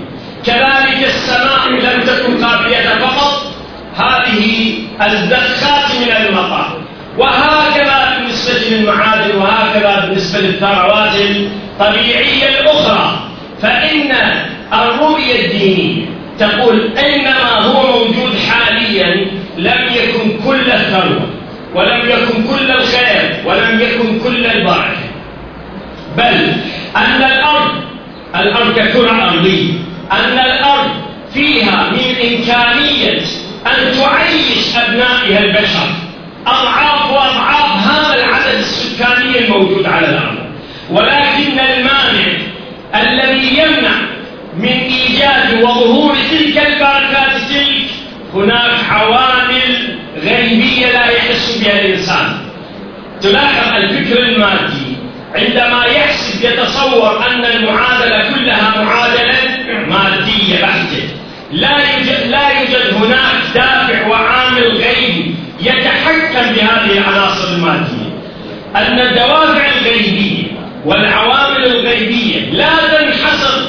كذلك 0.46 1.04
السماء 1.04 1.70
لم 1.70 2.04
تكن 2.04 2.46
قابلية 2.46 2.90
فقط 3.00 3.54
هذه 3.98 4.74
الزخات 5.02 5.96
من 5.96 6.12
المطر. 6.12 6.82
وهكذا 7.18 8.01
بالنسبة 8.42 8.76
للمعادن 8.76 9.36
وهكذا 9.36 10.06
بالنسبة 10.06 10.40
للثروات 10.40 11.16
الطبيعية 11.16 12.60
الأخرى. 12.60 13.20
فإن 13.62 14.12
الرؤية 14.74 15.46
الدينية 15.46 16.06
تقول 16.40 16.98
إنما 16.98 17.60
هو 17.60 18.00
موجود 18.00 18.32
حاليا 18.50 19.28
لم 19.58 19.88
يكن 19.94 20.44
كل 20.46 20.72
الثروة 20.72 21.30
ولم 21.76 22.10
يكن 22.10 22.44
كل 22.44 22.72
الخير 22.72 23.42
ولم 23.46 23.80
يكن 23.80 24.20
كل 24.20 24.46
البركة. 24.46 24.98
بل 26.18 26.54
أن 26.98 27.24
الأرض 27.24 27.72
الأرض 28.36 28.80
ككرة 28.80 29.30
أرضية. 29.30 29.74
أن 30.12 30.40
الأرض 30.40 30.90
فيها 31.34 31.90
من 31.92 32.16
إمكانية 32.22 33.22
أن 33.68 33.92
تعيش 33.98 34.76
أبنائها 34.88 35.40
البشر. 35.40 36.11
أضعاف 36.48 37.12
وأضعاف 37.12 37.88
هذا 37.88 38.24
العدد 38.24 38.58
السكاني 38.58 39.40
الموجود 39.40 39.86
على 39.86 40.08
الأرض. 40.08 40.38
ولكن 40.90 41.60
المانع 41.60 42.38
الذي 42.96 43.58
يمنع 43.58 43.96
من 44.58 44.68
إيجاد 44.68 45.64
وظهور 45.64 46.16
تلك 46.32 46.58
البركات 46.58 47.42
تلك 47.50 47.90
هناك 48.34 48.72
عوامل 48.90 49.98
غيبية 50.24 50.92
لا 50.92 51.06
يحس 51.10 51.58
بها 51.64 51.82
الإنسان. 51.82 52.38
تلاحظ 53.22 53.76
الفكر 53.76 54.20
المادي. 54.20 54.98
عندما 55.36 55.86
يحسب 55.86 56.46
يتصور 56.46 57.28
أن 57.28 57.46
المعادلة 57.46 58.34
كلها 58.36 58.84
معادلة 58.84 59.34
مادية 59.88 60.62
بحتة. 60.62 61.04
لا 61.52 61.70
يوجد, 61.70 62.28
لا 62.30 62.50
يوجد 62.60 62.94
هناك 62.94 63.42
دافع 63.56 64.08
وعامل 64.08 64.64
غيبي. 64.64 65.31
يتحكم 65.62 66.54
بهذه 66.54 66.98
العناصر 66.98 67.54
المادية. 67.54 68.12
أن 68.76 69.00
الدوافع 69.00 69.66
الغيبية 69.82 70.44
والعوامل 70.86 71.66
الغيبية 71.66 72.40
لا 72.52 72.70
تنحصر 72.92 73.62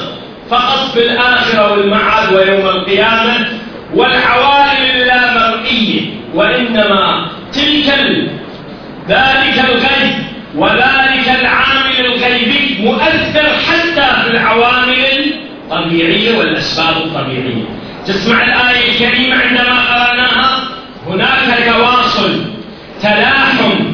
فقط 0.49 0.91
في 0.93 0.99
الآخرة 0.99 1.71
والمعاد 1.71 2.33
ويوم 2.33 2.67
القيامة 2.69 3.47
والعوامل 3.93 4.91
اللامرئية 4.95 6.01
وإنما 6.33 7.27
تلك 7.53 7.87
ذلك 9.09 9.59
الغيب 9.69 10.15
وذلك 10.55 11.39
العامل 11.41 12.05
الغيبي 12.05 12.77
مؤثر 12.79 13.47
حتى 13.67 14.23
في 14.23 14.31
العوامل 14.31 14.95
الطبيعية 15.71 16.37
والأسباب 16.37 16.97
الطبيعية. 16.97 17.65
تسمع 18.07 18.43
الآية 18.43 18.91
الكريمة 18.91 19.35
عندما 19.35 19.79
قرأناها؟ 19.79 20.72
هناك 21.07 21.63
تواصل 21.65 22.45
تلاحم 23.01 23.93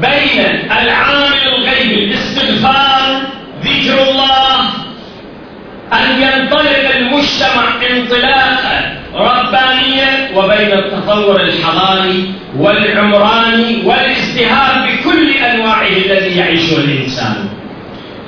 بين 0.00 0.70
العامل 0.82 1.48
الغيبي 1.58 2.04
الاستغفار 2.04 3.22
ذكر 3.64 4.02
الله 4.10 4.60
أن 5.92 6.22
ينطلق 6.22 6.96
المجتمع 6.96 7.64
انطلاقا 7.90 9.00
ربانيا 9.14 10.28
وبين 10.34 10.72
التطور 10.72 11.40
الحضاري 11.40 12.32
والعمراني 12.56 13.82
والازدهار 13.84 14.88
بكل 14.88 15.30
أنواعه 15.30 15.86
الذي 15.86 16.36
يعيشه 16.36 16.78
الإنسان. 16.78 17.48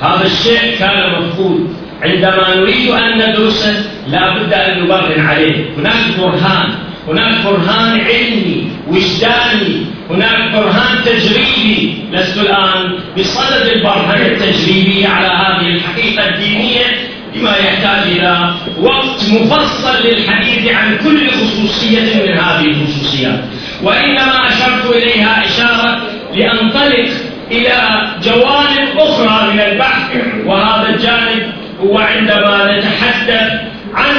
هذا 0.00 0.24
الشيء 0.24 0.78
كان 0.78 1.12
مفقود. 1.18 1.76
عندما 2.02 2.54
نريد 2.56 2.90
أن 2.90 3.18
ندرسه 3.18 3.84
لا 4.08 4.38
بد 4.38 4.52
أن 4.52 4.82
نبرهن 4.82 5.26
عليه. 5.26 5.64
هناك 5.78 6.18
برهان. 6.18 6.74
هناك 7.08 7.44
برهان 7.44 8.00
علمي 8.00 8.68
وجداني. 8.88 9.86
هناك 10.10 10.52
برهان 10.52 11.04
تجريبي. 11.04 11.94
لست 12.12 12.38
الآن 12.38 12.98
بصدد 13.18 13.66
البرهنة 13.66 14.26
التجريبية 14.26 15.08
على 15.08 15.26
هذه 15.26 15.66
الحقيقة 15.66 16.28
الدينية 16.28 16.86
بما 17.34 17.50
يحتاج 17.56 18.12
إلى 18.12 18.54
وقت 18.80 19.30
مفصل 19.30 20.06
للحديث 20.08 20.72
عن 20.72 20.96
كل 21.04 21.30
خصوصية 21.30 22.00
من 22.00 22.38
هذه 22.38 22.64
الخصوصيات. 22.64 23.40
وإنما 23.82 24.48
أشرت 24.48 24.96
إليها 24.96 25.44
إشارة 25.46 26.02
لأنطلق 26.34 27.08
إلى 27.50 28.08
جوانب 28.22 28.88
أخرى 28.98 29.52
من 29.52 29.60
البحث 29.60 30.10
وهذا 30.46 30.88
الجانب 30.88 31.52
هو 31.80 31.98
عندما 31.98 32.78
نتحدث 32.78 33.60
عن 33.94 34.14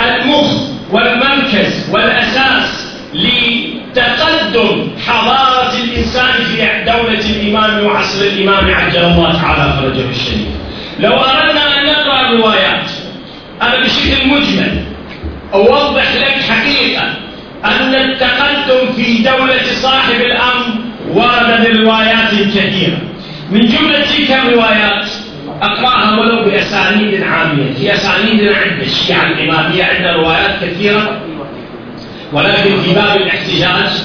المخ 0.00 0.71
والمركز 0.92 1.90
والأساس 1.92 2.92
لتقدم 3.14 4.88
حضارة 5.06 5.72
الإنسان 5.84 6.32
في 6.32 6.56
دولة 6.86 7.30
الإمام 7.30 7.84
وعصر 7.86 8.24
الإمام 8.24 8.74
عجل 8.74 9.04
الله 9.04 9.42
تعالى 9.42 9.72
فرجه 9.80 10.10
الشريف. 10.10 10.48
لو 11.00 11.12
أردنا 11.12 11.78
أن 11.78 11.84
نقرأ 11.86 12.20
الروايات 12.30 12.90
أنا 13.62 13.78
بشكل 13.84 14.28
مجمل 14.28 14.84
أوضح 15.54 16.14
لك 16.14 16.42
حقيقة 16.50 17.02
أن 17.64 17.94
التقدم 17.94 18.92
في 18.96 19.22
دولة 19.22 19.62
صاحب 19.82 20.20
الأمر 20.20 20.66
ورد 21.14 21.66
بروايات 21.66 22.30
كثيرة 22.54 22.98
من 23.50 23.60
جملة 23.66 24.00
تلك 24.00 24.30
الروايات 24.30 25.06
أقرأها 25.62 26.20
ولو 26.20 26.44
بأسانيد 26.44 27.22
عامية 27.22 27.72
في 27.78 27.92
أسانيد 27.94 28.40
عند 28.48 28.82
الشيعة 28.82 29.26
الإمامية 29.26 29.84
عندنا 29.84 30.12
روايات 30.12 30.64
كثيرة 30.64 31.20
ولكن 32.32 32.80
في 32.84 32.94
باب 32.94 33.16
الاحتجاج 33.16 34.02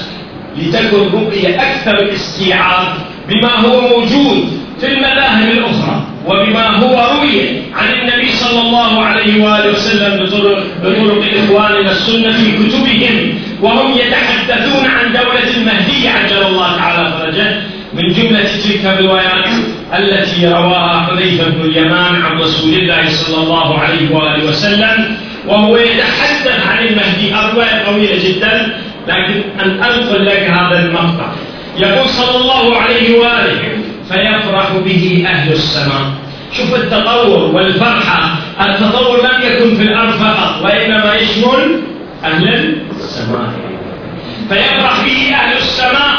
لتكن 0.58 0.96
رؤية 1.12 1.62
أكثر 1.62 2.12
استيعاب 2.12 2.88
بما 3.28 3.54
هو 3.54 3.80
موجود 3.80 4.58
في 4.80 4.86
المذاهب 4.86 5.50
الأخرى 5.50 6.02
وبما 6.26 6.66
هو 6.66 7.16
روي 7.16 7.40
عن 7.74 7.88
النبي 7.94 8.32
صلى 8.32 8.60
الله 8.60 9.02
عليه 9.04 9.44
وآله 9.44 9.70
وسلم 9.70 10.24
بطرق, 10.24 10.64
بطرق 10.84 11.24
إخواننا 11.44 11.90
السنة 11.90 12.32
في 12.32 12.52
كتبهم 12.52 13.34
وهم 13.62 13.92
يتحدثون 13.92 14.86
عن 14.86 15.12
دولة 15.12 15.56
المهدي 15.56 16.08
عجل 16.08 16.46
الله 16.46 16.76
تعالى 16.76 17.12
فرجه. 17.12 17.60
من 17.94 18.12
جملة 18.12 18.48
تلك 18.64 18.86
الروايات 18.86 19.48
التي 19.94 20.48
رواها 20.48 21.00
حذيفة 21.00 21.48
بن 21.48 21.60
اليمان 21.60 22.22
عن 22.22 22.38
رسول 22.38 22.74
الله 22.74 23.08
صلى 23.08 23.42
الله 23.42 23.78
عليه 23.78 24.14
وآله 24.14 24.48
وسلم 24.48 25.16
وهو 25.46 25.76
يتحدث 25.76 26.66
عن 26.68 26.86
المهدي 26.86 27.34
الرواية 27.34 27.84
طويلة 27.86 28.28
جدا 28.28 28.78
لكن 29.08 29.42
أن 29.60 29.82
أنقل 29.82 30.26
لك 30.26 30.50
هذا 30.50 30.78
المقطع 30.86 31.32
يقول 31.78 32.08
صلى 32.08 32.40
الله 32.40 32.76
عليه 32.76 33.18
وآله 33.18 33.78
فيفرح 34.08 34.72
به 34.84 35.24
أهل 35.28 35.52
السماء. 35.52 36.12
شوف 36.52 36.74
التطور 36.74 37.54
والفرحة. 37.54 38.36
التطور 38.60 39.18
لم 39.22 39.42
يكن 39.42 39.76
في 39.76 39.82
الأرض 39.82 40.12
فقط 40.12 40.64
وإنما 40.64 41.14
يشمل 41.14 41.80
أهل 42.24 42.74
السماء. 42.96 43.50
فيفرح 44.48 45.04
به 45.04 45.34
أهل 45.34 45.56
السماء 45.56 46.16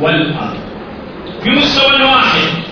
والأرض. 0.00 0.56
في 1.44 1.50
مستوى 1.50 2.02
واحد 2.02 2.67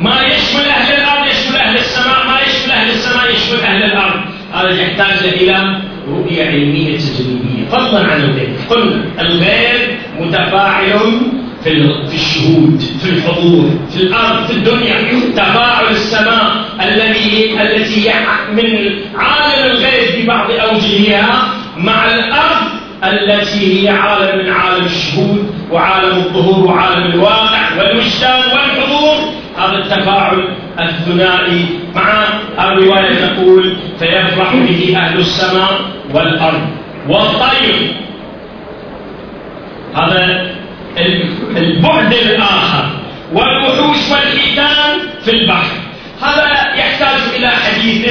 ما 0.00 0.22
يشمل 0.22 0.68
أهل 0.68 0.94
الأرض 0.94 1.26
يشمل 1.26 1.56
أهل 1.56 1.76
السماء. 1.76 2.26
ما 2.26 2.40
يشمل 2.46 2.72
أهل 2.72 2.90
السماء 2.90 3.30
يشمل 3.32 3.60
أهل 3.60 3.82
الأرض. 3.82 4.20
هذا 4.52 4.70
يحتاج 4.70 5.28
إلى 5.32 5.80
رؤية 6.08 6.44
علمية 6.44 6.98
تجريبية. 6.98 7.68
فضلا 7.70 8.12
عن 8.12 8.20
الغيب. 8.20 8.56
قلنا 8.70 9.20
الغيب 9.20 9.98
متفاعل 10.20 11.20
في 11.64 11.84
في 12.08 12.14
الشهود 12.14 12.82
في 13.02 13.10
الحضور 13.10 13.70
في 13.90 13.96
الأرض 13.96 14.46
في 14.46 14.52
الدنيا. 14.52 14.96
تفاعل 15.36 15.90
السماء 15.90 16.64
الذي 16.82 17.62
التي 17.62 18.10
من 18.52 18.90
عالم 19.16 19.70
الغيب 19.70 20.24
ببعض 20.24 20.50
أوجهها 20.50 21.48
مع 21.76 22.14
الأرض 22.14 22.66
التي 23.04 23.82
هي 23.82 23.88
عالم 23.88 24.38
من 24.38 24.52
عالم 24.52 24.84
الشهود 24.84 25.54
وعالم 25.70 26.16
الظهور 26.16 26.66
وعالم 26.66 27.06
الواقع 27.06 27.76
والوجدان 27.78 28.42
والحضور. 28.52 29.39
هذا 29.60 29.78
التفاعل 29.78 30.48
الثنائي 30.80 31.66
مع 31.94 32.24
الرواية 32.58 33.14
تقول 33.14 33.76
فيفرح 33.98 34.54
به 34.54 34.96
أهل 34.96 35.18
السماء 35.18 35.80
والأرض. 36.14 36.68
والطير. 37.08 37.94
هذا 39.94 40.50
البعد 41.56 42.12
الآخر. 42.12 42.84
والوحوش 43.32 44.10
والحيتان 44.10 44.98
في 45.24 45.30
البحر. 45.30 45.76
هذا 46.22 46.74
يحتاج 46.76 47.20
إلى 47.36 47.48
حديث 47.48 48.08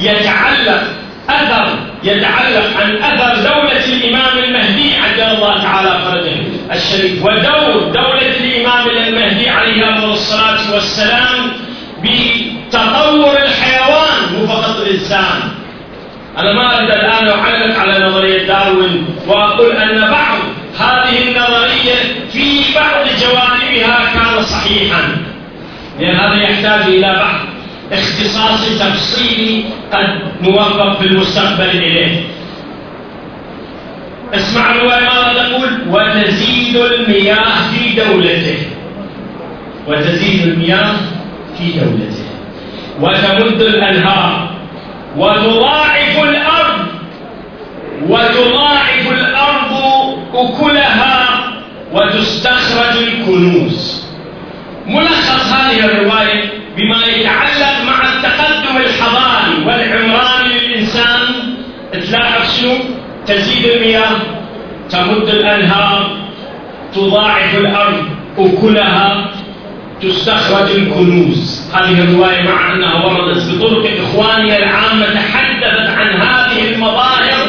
يتعلق 0.00 0.82
أثر 1.28 1.89
يتعلق 2.04 2.80
عن 2.80 2.96
أثر 2.96 3.42
دولة 3.42 3.84
الإمام 3.84 4.38
المهدي 4.38 4.96
عجل 4.96 5.36
الله 5.36 5.62
تعالى 5.62 5.98
فرجه. 6.04 6.36
الشريف. 6.72 7.24
ودور 7.24 7.92
دولة 7.94 8.36
الإمام 8.40 8.88
المهدي 8.88 9.48
عليه 9.48 10.04
الصلاة 10.12 10.74
والسلام 10.74 11.52
بتطور 12.02 13.36
الحيوان 13.42 14.34
مو 14.34 14.46
فقط 14.46 14.76
الإنسان. 14.80 15.40
أنا 16.38 16.52
ما 16.52 16.78
أريد 16.78 16.90
الآن 16.90 17.28
أعلق 17.28 17.78
على 17.78 18.06
نظرية 18.06 18.46
داروين. 18.46 19.06
وأقول 19.26 19.76
أن 19.76 20.00
بعض 20.00 20.38
هذه 20.78 21.22
النظرية 21.22 21.94
في 22.32 22.74
بعض 22.74 23.06
جوانبها 23.22 23.98
كان 24.14 24.42
صحيحا. 24.42 25.16
لأن 26.00 26.16
هذا 26.16 26.42
يحتاج 26.42 26.82
إلى 26.88 27.16
بعض 27.16 27.40
اختصاص 27.92 28.78
تفصيلي 28.78 29.64
قد 29.92 30.18
نوفق 30.42 30.98
في 30.98 31.06
المستقبل 31.06 31.70
إليه. 31.70 32.20
اسمع 34.34 34.70
الرواية 34.70 35.00
ماذا 35.00 35.48
تقول 35.48 35.68
وتزيد 35.88 36.76
المياه 36.76 37.70
في 37.70 37.96
دولته. 37.96 38.58
وتزيد 39.88 40.46
المياه 40.46 40.92
في 41.58 41.72
دولته. 41.72 42.24
وتمد 43.00 43.62
الأنهار. 43.62 44.50
وتضاعف 45.16 46.22
الأرض. 46.22 46.86
وتضاعف 48.08 49.12
الأرض 49.12 49.82
أكلها. 50.34 51.40
وتستخرج 51.92 53.02
الكنوز. 53.02 54.06
ملخص 54.86 55.52
هذه 55.52 55.84
الرواية 55.84 56.50
بما 56.76 57.06
يتعلق 57.06 57.82
مع 57.86 58.12
التقدم 58.12 58.76
الحضاري. 58.76 59.39
والعمراني 59.70 60.58
للإنسان 60.66 61.20
تلاحظ 61.92 62.60
شنو 62.60 62.74
تزيد 63.26 63.64
المياه 63.64 64.16
تمد 64.90 65.28
الأنهار 65.28 66.16
تضاعف 66.94 67.58
الأرض 67.58 68.04
أكلها 68.38 69.30
تستخرج 70.02 70.70
الكنوز. 70.70 71.70
هذه 71.74 72.02
الرواية 72.02 72.42
مع 72.42 72.72
أنها 72.74 73.04
وردت 73.04 73.54
بطرق 73.54 73.90
إخوانية 74.00 74.56
العامة 74.56 75.06
تحدثت 75.14 75.98
عن 75.98 76.20
هذه 76.20 76.72
المظاهر 76.72 77.48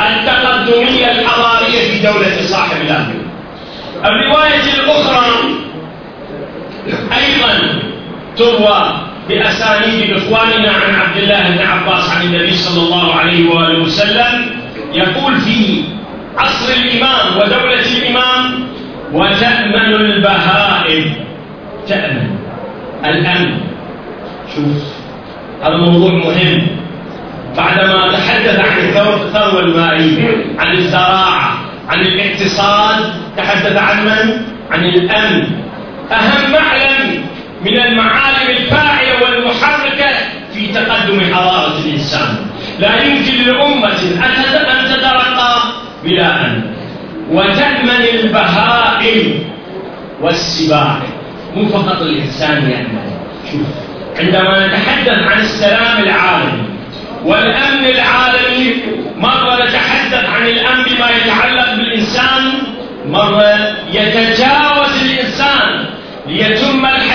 التقدمية 0.00 1.06
الحضارية 1.12 1.80
في 1.90 2.02
دولة 2.02 2.42
صاحب 2.42 2.76
الأمر. 2.86 3.14
الرواية 4.04 4.74
الأخرى 4.80 5.30
أيضا 7.12 7.80
تروى 8.36 9.09
بأسانيد 9.30 10.10
إخواننا 10.16 10.70
عن 10.70 10.94
عبد 10.94 11.16
الله 11.16 11.50
بن 11.50 11.66
عباس 11.66 12.10
عن 12.10 12.22
النبي 12.22 12.54
صلى 12.54 12.82
الله 12.82 13.14
عليه 13.14 13.50
وآله 13.50 13.78
وسلم 13.82 14.46
يقول 14.94 15.40
في 15.40 15.84
عصر 16.38 16.72
الإمام 16.72 17.36
ودولة 17.36 17.80
الإمام 17.80 18.66
وتأمن 19.12 19.94
البهائم. 19.94 21.14
تأمن. 21.88 22.30
الأمن. 23.04 23.58
شوف 24.54 24.82
هذا 25.62 25.76
موضوع 25.76 26.12
مهم. 26.12 26.66
بعدما 27.56 28.12
تحدث 28.12 28.58
عن 28.58 28.78
الثروة 28.78 29.60
المائية 29.60 30.36
عن 30.58 30.72
الزراعة 30.72 31.58
عن 31.88 32.00
الاقتصاد 32.00 33.12
تحدث 33.36 33.76
عن 33.76 34.04
من؟ 34.04 34.42
عن 34.70 34.84
الأمن. 34.84 35.44
أهم 36.12 36.52
معلم 36.52 37.24
من 37.64 37.80
المعالم 37.80 38.50
الفاعلة 38.50 39.09
تقدم 40.74 41.34
حضارة 41.34 41.78
الإنسان. 41.84 42.36
لا 42.78 43.02
يمكن 43.02 43.44
لأمة 43.46 44.00
أن 44.26 44.90
تترقى 44.90 45.62
بلا 46.04 46.40
أمن 46.40 46.62
وتأمن 47.30 48.04
البهائم 48.14 49.44
والسباع. 50.20 50.96
مو 51.56 51.68
فقط 51.68 52.02
الإنسان 52.02 52.70
يأمن. 52.70 53.10
شوف 53.52 53.66
عندما 54.18 54.66
نتحدث 54.66 55.18
عن 55.32 55.40
السلام 55.40 56.02
العالمي 56.02 56.62
والأمن 57.24 57.84
العالمي 57.84 58.74
مرة 59.16 59.54
نتحدث 59.54 60.24
عن 60.34 60.46
الأمن 60.46 60.84
بما 60.84 61.10
يتعلق 61.10 61.74
بالإنسان 61.74 62.52
مرة 63.08 63.76
يتجاوز 63.92 65.02
الإنسان 65.02 65.84
ليتم 66.26 66.86
حينئذ 66.86 67.09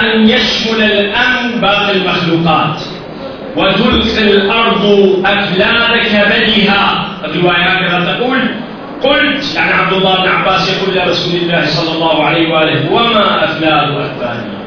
أن 0.00 0.28
يشمل 0.28 0.82
الأمن 0.82 1.60
باقي 1.60 1.92
المخلوقات. 1.92 2.80
وتلقي 3.56 4.22
الأرض 4.22 4.84
أكلال 5.26 6.02
كبدها 6.02 7.06
الرواية 7.24 7.64
هكذا 7.64 8.14
تقول 8.14 8.38
قلت 9.02 9.54
يعني 9.54 9.72
عبد 9.72 9.92
الله 9.92 10.22
بن 10.22 10.28
عباس 10.28 10.76
يقول 10.76 10.96
لرسول 10.96 11.40
الله 11.40 11.64
صلى 11.64 11.94
الله 11.94 12.24
عليه 12.24 12.54
وآله 12.54 12.92
وما 12.92 13.44
افلال 13.44 14.00
اثبانها 14.00 14.64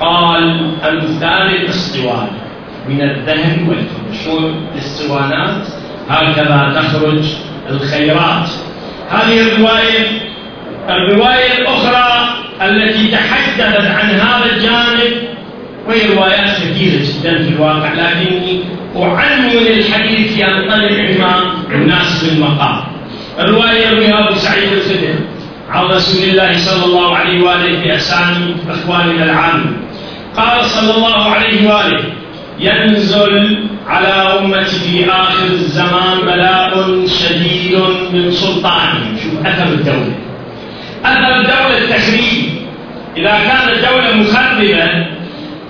قال 0.00 0.70
أمثال 0.88 1.54
الاسطوانه 1.54 2.40
من 2.88 3.00
الذهب 3.00 3.68
والفضه 3.68 4.24
شو 4.24 4.50
الاسطوانات 4.74 5.68
هكذا 6.10 6.72
تخرج 6.74 7.24
الخيرات. 7.70 8.48
هذه 9.10 9.40
الرواية 9.40 10.06
الرواية 10.88 11.58
الأخرى 11.58 12.28
التي 12.62 13.08
تحدثت 13.08 13.86
عن 13.86 14.10
هذا 14.10 14.52
الجانب 14.56 15.28
وهي 15.86 16.14
روايات 16.14 16.56
كثيره 16.56 17.02
جدا 17.02 17.42
في 17.42 17.48
الواقع 17.48 17.92
لكني 17.92 18.60
اعنون 18.96 19.66
الحديث 19.66 20.38
ينطلق 20.38 20.92
بما 21.10 21.54
يناسب 21.72 22.32
المقام 22.36 22.80
الرواية 23.38 23.86
يرويها 23.86 24.28
أبو 24.28 24.34
سعيد 24.34 24.72
الخدري 24.72 25.14
عن 25.70 25.84
رسول 25.84 26.28
الله 26.28 26.58
صلى 26.58 26.84
الله 26.84 27.16
عليه 27.16 27.42
وآله 27.42 27.80
في 27.82 27.96
أسامي 27.96 28.56
إخواننا 28.70 29.24
العام. 29.24 29.76
قال 30.36 30.64
صلى 30.64 30.96
الله 30.96 31.22
عليه 31.30 31.68
وآله 31.68 32.04
ينزل 32.58 33.58
على 33.88 34.38
أمتي 34.38 34.78
في 34.78 35.10
آخر 35.10 35.46
الزمان 35.46 36.18
بلاء 36.26 36.72
شديد 37.06 37.78
من 38.12 38.30
سلطانهم 38.30 39.16
شوف 39.22 39.46
أثر 39.46 39.64
الدولة. 39.72 40.14
أثر 41.04 41.36
الدولة 41.40 41.78
التخريب 41.78 42.44
إذا 43.16 43.38
كانت 43.48 43.68
الدولة 43.76 44.14
مخربة 44.16 45.06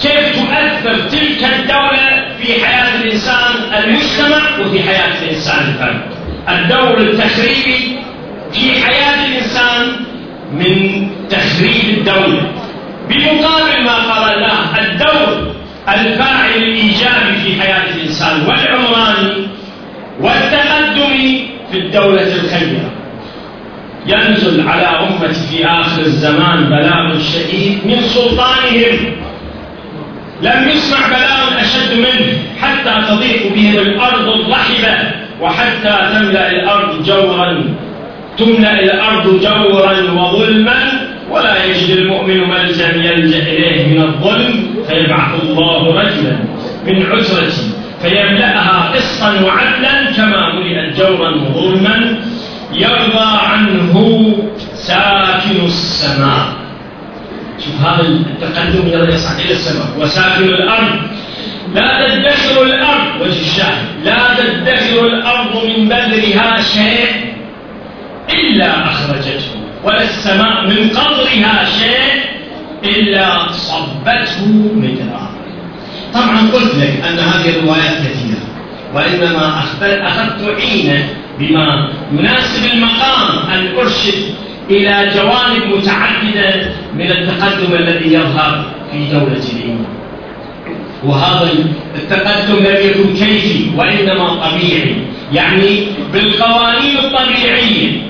كيف 0.00 0.36
تؤثر 0.36 1.08
تلك 1.10 1.44
الدولة 1.58 2.24
في 2.42 2.66
حياة 2.66 3.02
الإنسان 3.02 3.52
المجتمع 3.84 4.58
وفي 4.60 4.82
حياة 4.82 5.22
الإنسان 5.22 5.58
الفرد؟ 5.68 6.00
الدور 6.48 6.98
التخريبي 7.00 7.96
في 8.52 8.84
حياة 8.84 9.26
الإنسان 9.26 9.92
من 10.52 11.06
تخريب 11.30 11.98
الدولة. 11.98 12.52
بمقابل 13.08 13.84
ما 13.84 13.94
قرأناه 13.94 14.78
الدور 14.78 15.54
الفاعل 15.88 16.56
الإيجابي 16.56 17.36
في 17.44 17.60
حياة 17.62 17.94
الإنسان 17.94 18.46
والعمراني 18.46 19.46
والتقدم 20.20 21.38
في 21.72 21.78
الدولة 21.78 22.22
الخيرة. 22.22 22.90
ينزل 24.06 24.68
على 24.68 24.86
أمتي 24.86 25.34
في 25.34 25.66
آخر 25.66 26.02
الزمان 26.02 26.64
بلاء 26.64 27.18
شديد 27.18 27.78
من 27.86 28.00
سلطانهم. 28.00 28.98
لم 30.42 30.68
يسمع 30.68 31.06
بلاء 31.06 31.60
أشد 31.60 31.98
منه 31.98 32.38
حتى 32.60 33.06
تضيق 33.08 33.54
بهم 33.54 33.78
الأرض 33.78 34.28
الرحبة 34.28 35.10
وحتى 35.40 35.98
تملأ 36.12 36.50
الأرض 36.50 37.04
جورا. 37.04 37.64
تملأ 38.38 38.80
الأرض 38.80 39.40
جورا 39.42 40.12
وظلما 40.12 41.08
ولا 41.30 41.64
يجد 41.64 41.96
المؤمن 41.96 42.48
ملجأ 42.48 42.96
يلجأ 42.96 43.42
إليه 43.42 43.86
من 43.86 44.02
الظلم 44.02 44.74
فيبعث 44.88 45.42
الله 45.42 46.00
رجلا 46.00 46.36
من 46.86 47.06
عسرته 47.06 47.62
فيملأها 48.02 48.92
قسطا 48.94 49.44
وعدلا 49.44 50.12
كما 50.16 50.54
ملئت 50.54 50.96
جورا 50.98 51.30
وظلما 51.30 52.18
يرضى 52.74 53.38
عنه 53.48 53.94
ساكن 54.74 55.64
السماء. 55.64 56.46
شوف 57.64 57.86
هذا 57.86 58.02
التقدم 58.02 59.14
يصعد 59.14 59.40
إلى 59.40 59.52
السماء. 59.52 59.86
وساكن 59.98 60.44
الأرض. 60.44 61.00
لا 61.74 62.08
تدخر 62.08 62.62
الأرض. 62.62 63.20
وجه 63.20 63.40
الشاهد. 63.40 63.84
لا 64.04 64.18
تدخر 64.38 65.06
الأرض 65.06 65.64
من 65.64 65.88
بذرها 65.88 66.60
شيء 66.62 67.34
إلا 68.30 68.84
أخرجته. 68.90 69.50
ولا 69.84 70.02
السماء 70.02 70.66
من 70.66 70.88
قطرها 70.88 71.64
شيء 71.64 72.22
إلا 72.84 73.52
صبته 73.52 74.46
مدرارا. 74.74 75.34
طبعا 76.14 76.50
قلت 76.52 76.74
لك 76.74 77.02
أن 77.08 77.18
هذه 77.18 77.50
الروايات 77.50 77.96
كثيرة 77.98 78.44
وإنما 78.94 79.58
أخذت 79.58 80.60
عينة 80.60 81.08
بما 81.38 81.88
يناسب 82.12 82.72
المقام 82.72 83.48
أن 83.52 83.68
أرشد 83.78 84.34
إلى 84.70 85.10
جوانب 85.14 85.76
متعددة 85.76 86.70
من 86.94 87.10
التقدم 87.10 87.74
الذي 87.74 88.14
يظهر 88.14 88.64
في 88.92 89.04
دولة 89.12 89.42
الإيمان. 89.52 89.86
وهذا 91.04 91.50
التقدم 91.94 92.56
لم 92.56 92.76
يكن 92.90 93.14
كيفي 93.14 93.70
وإنما 93.76 94.28
طبيعي. 94.28 94.96
يعني 95.32 95.86
بالقوانين 96.12 96.98
الطبيعية 96.98 98.02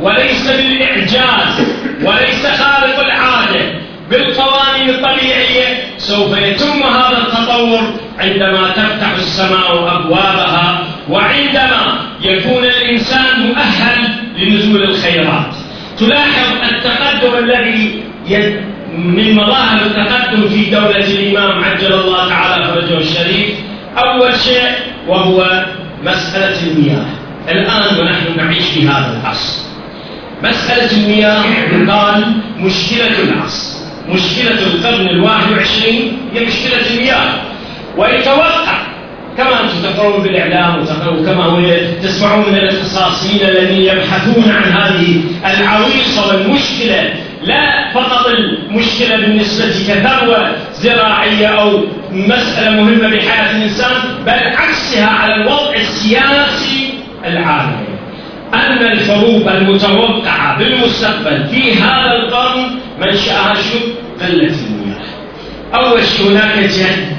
وليس 0.00 0.50
بالإعجاز 0.50 1.66
وليس 2.04 2.46
خارق 2.46 3.00
العادة 3.00 3.72
بالقوانين 4.10 4.90
الطبيعية 4.90 5.89
سوف 6.10 6.38
يتم 6.38 6.82
هذا 6.82 7.18
التطور 7.18 7.80
عندما 8.18 8.70
تفتح 8.70 9.12
السماء 9.18 9.96
أبوابها 9.96 10.84
وعندما 11.10 12.00
يكون 12.20 12.64
الإنسان 12.64 13.46
مؤهل 13.46 14.08
لنزول 14.38 14.82
الخيرات. 14.82 15.54
تلاحظ 15.98 16.48
التقدم 16.72 17.38
الذي 17.38 18.02
من 18.96 19.34
مظاهر 19.34 19.80
التقدم 19.86 20.48
في 20.48 20.70
دولة 20.70 21.06
الإمام 21.06 21.64
عجل 21.64 21.92
الله 21.92 22.28
تعالى 22.28 22.64
فرجه 22.64 22.98
الشريف. 22.98 23.54
أول 23.98 24.36
شيء 24.36 24.70
وهو 25.08 25.64
مسألة 26.02 26.56
المياه. 26.70 27.06
الآن 27.48 28.00
ونحن 28.00 28.36
نعيش 28.36 28.64
في 28.64 28.88
هذا 28.88 29.20
العصر. 29.22 29.62
مسألة 30.42 31.02
المياه 31.02 31.44
يقال 31.72 32.32
مشكلة 32.58 33.22
العصر. 33.22 33.79
مشكلة 34.12 34.58
القرن 34.66 35.08
الواحد 35.08 35.52
وعشرين 35.52 36.18
هي 36.34 36.46
مشكلة 36.46 36.90
المياه. 36.90 37.30
ويتوقع 37.96 38.80
كما 39.36 39.60
أنتم 39.60 39.74
تقرؤون 39.82 40.22
بالإعلام 40.22 40.86
وكما 41.18 41.66
تسمعون 42.02 42.44
من 42.48 42.54
الاختصاصيين 42.58 43.48
الذين 43.48 43.80
يبحثون 43.82 44.44
عن 44.50 44.72
هذه 44.72 45.20
العويصة 45.60 46.28
والمشكلة 46.28 47.14
لا 47.42 47.92
فقط 47.94 48.26
المشكلة 48.26 49.16
بالنسبة 49.16 49.94
كثروة 49.94 50.52
زراعية 50.74 51.46
أو 51.46 51.84
مسألة 52.12 52.70
مهمة 52.70 53.08
بحياة 53.08 53.56
الإنسان 53.56 53.92
بل 54.26 54.32
عكسها 54.32 55.06
على 55.06 55.34
الوضع 55.34 55.74
السياسي 55.74 56.94
العالمي. 57.26 57.90
أن 58.54 58.92
الحروب 58.92 59.48
المتوقعة 59.48 60.58
بالمستقبل 60.58 61.46
في 61.50 61.74
هذا 61.74 62.12
القرن 62.12 62.66
منشأها 63.00 63.54
شو؟ 63.54 63.78
قلة 64.20 64.54
المياه 64.66 65.00
أول 65.74 66.04
شيء 66.04 66.30
هناك 66.30 66.58
جد 66.58 67.16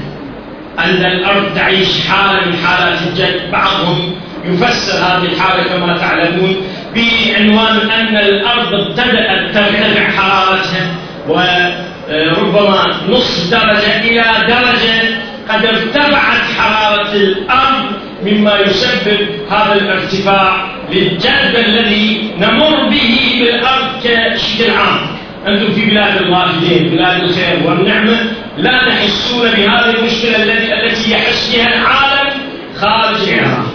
أن 0.80 1.06
الأرض 1.06 1.56
تعيش 1.56 2.08
حالة 2.08 2.46
من 2.46 2.58
حالات 2.58 3.00
الجد 3.08 3.52
بعضهم 3.52 4.16
يفسر 4.46 4.98
هذه 4.98 5.26
الحالة 5.26 5.64
كما 5.64 5.98
تعلمون 5.98 6.56
بعنوان 6.96 7.90
أن 7.90 8.18
الأرض 8.18 8.74
ابتدأت 8.74 9.56
ترتفع 9.56 10.10
حرارتها. 10.18 10.86
وربما 11.30 13.02
نصف 13.10 13.52
درجة 13.52 14.02
إلى 14.02 14.26
درجة 14.48 15.18
قد 15.50 15.66
ارتفعت 15.66 16.42
حرارة 16.58 17.14
الأرض 17.14 17.86
مما 18.26 18.60
يسبب 18.60 19.28
هذا 19.52 19.74
الارتفاع 19.74 20.66
للجذب 20.92 21.56
الذي 21.56 22.32
نمر 22.38 22.90
به 22.90 23.36
بالأرض 23.40 23.88
كشكل 24.04 24.72
عام. 24.72 25.21
أنتم 25.48 25.74
في 25.74 25.86
بلاد 25.86 26.22
الرافدين 26.22 26.90
بلاد 26.90 27.24
الخير 27.24 27.60
والنعمة 27.66 28.20
لا 28.58 28.72
تحسون 28.90 29.52
بهذه 29.52 29.90
المشكلة 30.00 30.44
التي 30.44 30.74
التي 30.74 31.12
يحس 31.12 31.56
بها 31.56 31.68
العالم 31.68 32.34
خارج 32.82 33.30
العراق. 33.30 33.74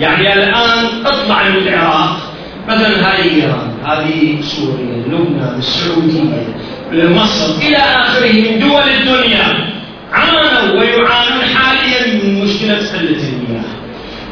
يعني 0.00 0.32
الآن 0.32 1.06
أطلع 1.06 1.48
من 1.48 1.56
العراق. 1.56 2.16
مثلا 2.68 2.88
هذه 2.88 3.34
إيران 3.34 3.72
هذه 3.84 4.40
سوريا 4.42 5.04
لبنان 5.06 5.58
السعودية 5.58 6.46
مصر 6.92 7.66
إلى 7.66 7.76
آخره 7.76 8.32
من 8.32 8.58
دول 8.60 8.82
الدنيا. 8.82 9.70
عانوا 10.12 10.80
ويعانون 10.80 11.44
حاليا 11.54 12.22
من 12.24 12.44
مشكلة 12.44 12.76
قلة 12.76 13.22
المياه. 13.28 13.80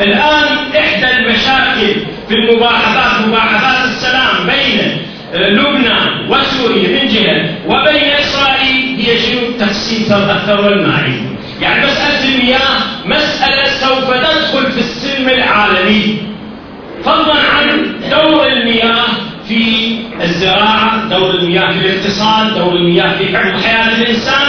الآن 0.00 0.58
إحدى 0.78 1.16
المشاكل 1.16 2.00
في 2.28 2.34
المباحثات 2.34 3.28
مباحثات 3.28 3.84
السلام 3.88 4.46
بين 4.46 4.98
لبنان 5.34 6.30
وسوريا 6.30 6.88
من 6.88 7.08
جهة 7.08 7.48
وبين 7.66 8.10
إسرائيل 8.20 8.96
هي 8.98 9.18
شنو؟ 9.18 9.40
تقسيم 9.58 10.02
الثروة 10.12 10.68
المائية 10.68 11.38
يعني 11.60 11.86
مسألة 11.86 12.34
المياه 12.34 12.78
مسألة 13.06 13.64
سوف 13.64 14.10
تدخل 14.10 14.72
في 14.72 14.78
السلم 14.78 15.28
العالمي. 15.28 16.18
فضلا 17.04 17.34
عن 17.34 17.94
دور 18.10 18.46
المياه 18.46 19.04
في 19.48 19.62
الزراعة 20.22 21.08
دور 21.08 21.30
المياه 21.34 21.72
في 21.72 21.78
الاقتصاد 21.78 22.54
دور 22.54 22.76
المياه 22.76 23.18
في 23.18 23.36
حياة 23.36 24.02
الإنسان. 24.02 24.48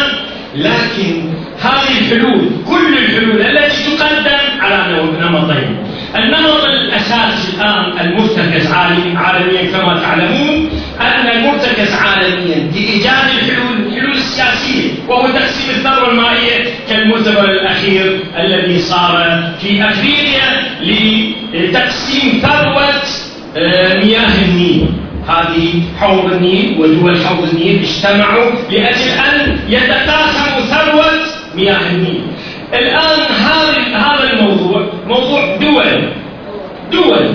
لكن 0.56 1.34
هذه 1.62 2.00
الحلول 2.02 2.50
كل 2.68 2.98
الحلول 2.98 3.42
التي 3.42 3.96
تقدم 3.98 4.62
على 4.62 5.04
نمطين 5.22 5.78
النمط 6.16 6.64
الأساسي 6.64 7.58
الآن 7.58 8.00
المرتكز 8.00 8.72
عالميا 8.72 9.72
كما 9.72 10.00
تعلمون 10.00 10.70
أن 11.02 11.28
المرتكز 11.38 11.94
عالميا 11.94 12.72
لإيجاد 12.74 13.30
الحلول 13.38 13.70
الحلول 13.88 14.12
السياسية 14.12 14.92
وهو 15.08 15.28
تقسيم 15.28 15.70
الثروة 15.70 16.12
المائية 16.12 16.66
كالمؤتمر 16.90 17.46
الأخير 17.52 18.20
الذي 18.40 18.80
صار 18.80 19.44
في 19.62 19.90
أفريقيا 19.90 20.70
لتقسيم 21.54 22.42
ثروة 22.42 22.90
آه، 23.58 24.04
مياه 24.04 24.46
النيل. 24.46 24.86
هذه 25.28 25.84
حوض 26.00 26.32
النيل 26.32 26.76
ودول 26.80 27.26
حوض 27.26 27.50
النيل 27.54 27.80
اجتمعوا 27.80 28.52
لأجل 28.72 29.10
أن 29.10 29.60
يتقاسموا 29.70 30.62
ثروة 30.62 31.12
مياه 31.56 31.90
النيل. 31.92 32.22
الآن 32.74 33.20
هذا 33.30 33.98
هذا 33.98 34.34
الموضوع 34.34 34.79
موضوع 35.10 35.56
دول. 35.56 36.14
دول. 36.92 37.34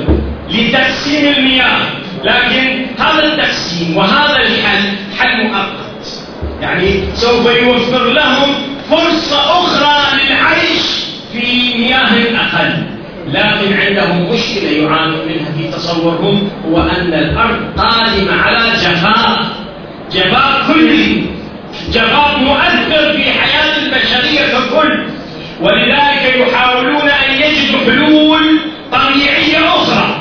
لتقسيم 0.50 1.34
المياه. 1.37 1.78
لكن 2.24 2.87
هذا 2.98 3.24
التقسيم 3.24 3.96
وهذا 3.96 4.37
الحل 4.37 4.88
حل 5.18 5.46
مؤقت. 5.46 6.24
يعني 6.60 7.04
سوف 7.14 7.46
يوفر 7.62 8.04
لهم 8.04 8.54
فرصة 8.90 9.40
أخرى 9.40 10.18
للعيش 10.18 11.04
في 11.32 11.74
مياه 11.78 12.40
أقل. 12.40 12.87
لكن 13.28 13.72
عندهم 13.80 14.32
مشكلة 14.32 14.70
يعانون 14.70 15.20
منها 15.28 15.52
في 15.58 15.76
تصورهم 15.76 16.50
هو 16.68 16.80
أن 16.80 17.14
الأرض 17.14 17.58
قادمة 17.76 18.42
على 18.42 18.70
جفاف 18.76 19.46
جفاف 20.12 20.72
كلي. 20.72 21.24
جفاف 21.90 22.38
مؤثر 22.38 23.12
في 23.12 23.30
حياة 23.30 23.76
البشرية 23.82 24.58
ككل. 24.58 25.13
ولذلك 25.60 26.34
يحاولون 26.36 27.08
أن 27.08 27.34
يجدوا 27.34 27.80
حلول 27.80 28.58
طبيعية 28.92 29.68
أخرى 29.68 30.20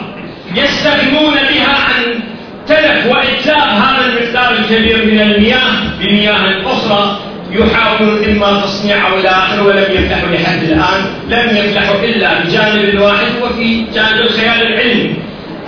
يستغنون 0.55 1.33
بها 1.33 1.77
عن 1.87 2.19
تلف 2.67 3.05
وإتلاف 3.05 3.67
هذا 3.67 4.05
المقدار 4.05 4.51
الكبير 4.51 5.05
من 5.05 5.21
المياه 5.21 5.71
بمياه 5.99 6.71
أخرى. 6.71 7.19
يحاولون 7.51 8.23
إما 8.23 8.61
تصنيع 8.61 9.07
أو 9.07 9.19
إلى 9.19 9.29
آخره 9.29 9.63
ولم 9.63 9.85
يفلحوا 9.91 10.29
لحد 10.29 10.63
الآن 10.63 11.05
لم 11.29 11.57
يفلحوا 11.57 11.95
إلا 12.03 12.39
بجانب 12.39 13.01
واحد 13.01 13.31
وفي 13.41 13.85
جانب 13.93 14.21
الخيال 14.21 14.67
العلمي. 14.67 15.15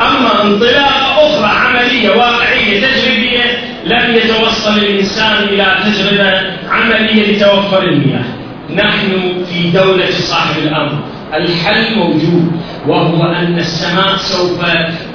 أما 0.01 0.43
انطلاقة 0.43 1.25
أخرى 1.25 1.51
عملية 1.59 2.09
واقعية 2.09 2.81
تجريبية 2.87 3.43
لم 3.85 4.15
يتوصل 4.15 4.77
الإنسان 4.77 5.43
إلى 5.43 5.75
تجربة 5.85 6.41
عملية 6.69 7.31
لتوفر 7.31 7.83
المياه. 7.83 8.23
نحن 8.69 9.43
في 9.49 9.69
دولة 9.69 10.11
صاحب 10.11 10.57
الأمر. 10.63 10.99
الحل 11.33 11.95
موجود 11.95 12.51
وهو 12.87 13.23
أن 13.23 13.57
السماء 13.59 14.15
سوف 14.15 14.65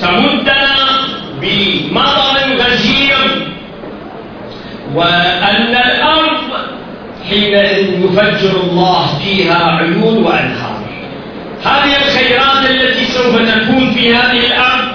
تمدنا 0.00 0.76
بمطر 1.40 2.36
غزير 2.58 3.46
وأن 4.94 5.74
الأرض 5.74 6.40
حينئذ 7.28 8.04
يفجر 8.04 8.60
الله 8.60 9.18
فيها 9.24 9.66
عيون 9.66 10.24
وأنهار. 10.24 10.80
هذه 11.64 11.96
الخيرات 11.96 12.70
التي 12.70 13.04
سوف 13.04 13.36
تكون 13.36 13.92
في 13.92 14.14
هذه 14.14 14.46
الأرض 14.46 14.88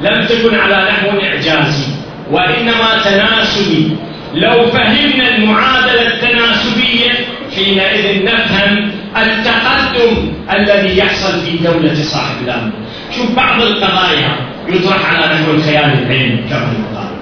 لم 0.00 0.26
تكن 0.26 0.54
على 0.58 0.88
نحو 0.90 1.20
إعجازي 1.26 1.92
وإنما 2.30 3.02
تناسبي. 3.04 3.96
لو 4.34 4.66
فهمنا 4.66 5.36
المعادلة 5.36 6.06
التناسبية 6.06 7.10
حينئذ 7.54 8.24
نفهم 8.24 8.90
التقدم 9.16 10.32
الذي 10.52 10.98
يحصل 10.98 11.40
في 11.40 11.58
دولة 11.58 11.94
صاحب 11.94 12.36
الأمر. 12.44 12.70
شوف 13.16 13.36
بعض 13.36 13.62
القضايا 13.62 14.36
يطرح 14.68 15.14
على 15.14 15.34
نحو 15.34 15.50
الخيال 15.50 15.84
العلمي 15.84 16.44
كما 16.50 16.72
يقال. 16.78 17.12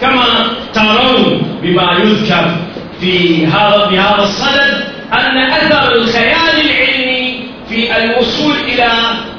وكما 0.00 0.26
ترون 0.74 1.42
بما 1.62 1.92
يذكر 2.02 2.56
في 3.00 3.46
هذا 3.46 3.86
بهذا 3.90 4.22
الصدد 4.22 4.84
أن 5.12 5.36
أثر 5.38 5.92
الخيال 5.92 6.54
العلمي 6.64 7.40
في 7.68 7.96
الوصول 7.96 8.54
إلى 8.68 8.88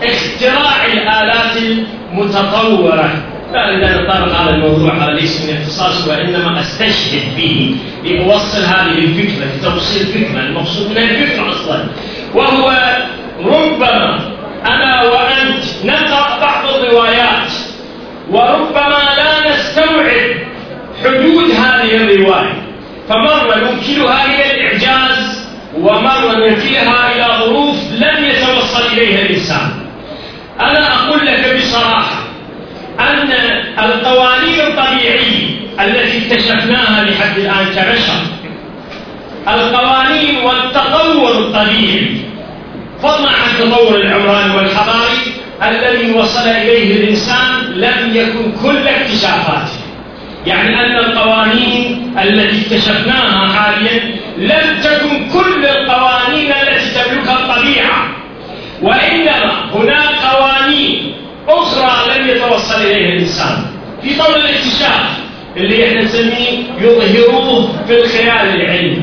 اختراع 0.03 0.85
الآلات 0.85 1.57
المتطورة. 2.11 3.34
فإذا 3.53 4.01
نطرق 4.01 4.39
على 4.41 4.49
الموضوع 4.49 4.93
هذا 4.93 5.11
ليس 5.11 5.45
من 5.49 5.57
اختصاص 5.57 6.07
وإنما 6.07 6.59
أستشهد 6.59 7.35
به 7.37 7.75
لأوصل 8.03 8.63
هذه 8.63 8.97
الفكرة 8.97 9.45
لتوصيل 9.57 10.01
الفكرة 10.01 10.39
المقصود 10.39 10.91
من 10.91 10.97
الفكرة 10.97 11.49
أصلا. 11.51 11.85
وهو 12.33 12.73
ربما 13.39 14.19
أنا 14.65 15.03
وأنت 15.03 15.63
نقرأ 15.85 16.39
بعض 16.39 16.73
الروايات 16.75 17.51
وربما 18.29 18.99
لا 19.17 19.49
نستوعب 19.55 20.35
حدود 21.03 21.51
هذه 21.51 21.95
الرواية. 21.95 22.53
فمرة 23.09 23.55
ننكلها 23.55 24.25
إلى 24.25 24.51
الإعجاز 24.55 25.45
ومرة 25.77 26.35
ننكلها 26.37 27.15
إلى 27.15 27.45
ظروف 27.45 27.75
لم 27.91 28.25
يتوصل 28.25 28.87
إليها 28.93 29.21
الإنسان 29.21 29.69
أنا 30.59 30.95
أقول 30.95 31.25
لك 31.25 31.55
بصراحة 31.57 32.23
أن 32.99 33.31
القوانين 33.79 34.59
الطبيعية 34.59 35.55
اكتشفناها 36.65 37.03
لحد 37.03 37.37
الآن 37.37 37.65
كبشر. 37.65 38.19
القوانين 39.47 40.37
والتطور 40.37 41.31
الطبيعي 41.31 42.17
فضلا 43.03 43.29
عن 43.29 43.49
التطور 43.55 43.95
العمراني 43.95 44.55
والحضاري 44.55 45.21
الذي 45.63 46.11
وصل 46.11 46.47
إليه 46.47 47.03
الإنسان 47.03 47.61
لم 47.75 48.15
يكن 48.15 48.51
كل 48.63 48.87
اكتشافاته. 48.87 49.79
يعني 50.45 50.85
أن 50.85 50.95
القوانين 50.97 52.13
التي 52.23 52.61
اكتشفناها 52.61 53.47
حاليا 53.47 54.15
لم 54.37 54.79
تكن 54.83 55.29
كل 55.29 55.65
القوانين 55.65 56.51
التي 56.51 56.89
تملكها 56.93 57.39
الطبيعة. 57.39 58.15
وإنما 58.81 59.69
هناك 59.73 60.09
قوانين 60.23 61.15
أخرى 61.47 62.19
لم 62.19 62.27
يتوصل 62.27 62.81
إليها 62.81 63.13
الإنسان. 63.15 63.65
في 64.03 64.15
طور 64.15 64.35
الاكتشاف 64.35 65.14
اللي 65.57 65.87
إحنا 65.87 66.01
نسميه 66.01 66.63
يظهروه 66.81 67.69
في 67.87 68.01
الخيال 68.01 68.61
العلمي. 68.61 69.01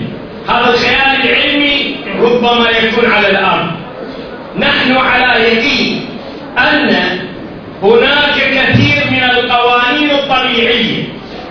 هذا 0.49 0.75
الخيال 0.75 1.31
العلمي 1.31 1.97
ربما 2.21 2.67
يكون 2.83 3.11
على 3.13 3.31
الأرض. 3.31 3.67
نحن 4.59 4.97
على 4.97 5.43
يقين 5.43 6.01
أن 6.59 6.97
هناك 7.83 8.35
كثير 8.35 9.11
من 9.11 9.23
القوانين 9.23 10.11
الطبيعية 10.11 11.05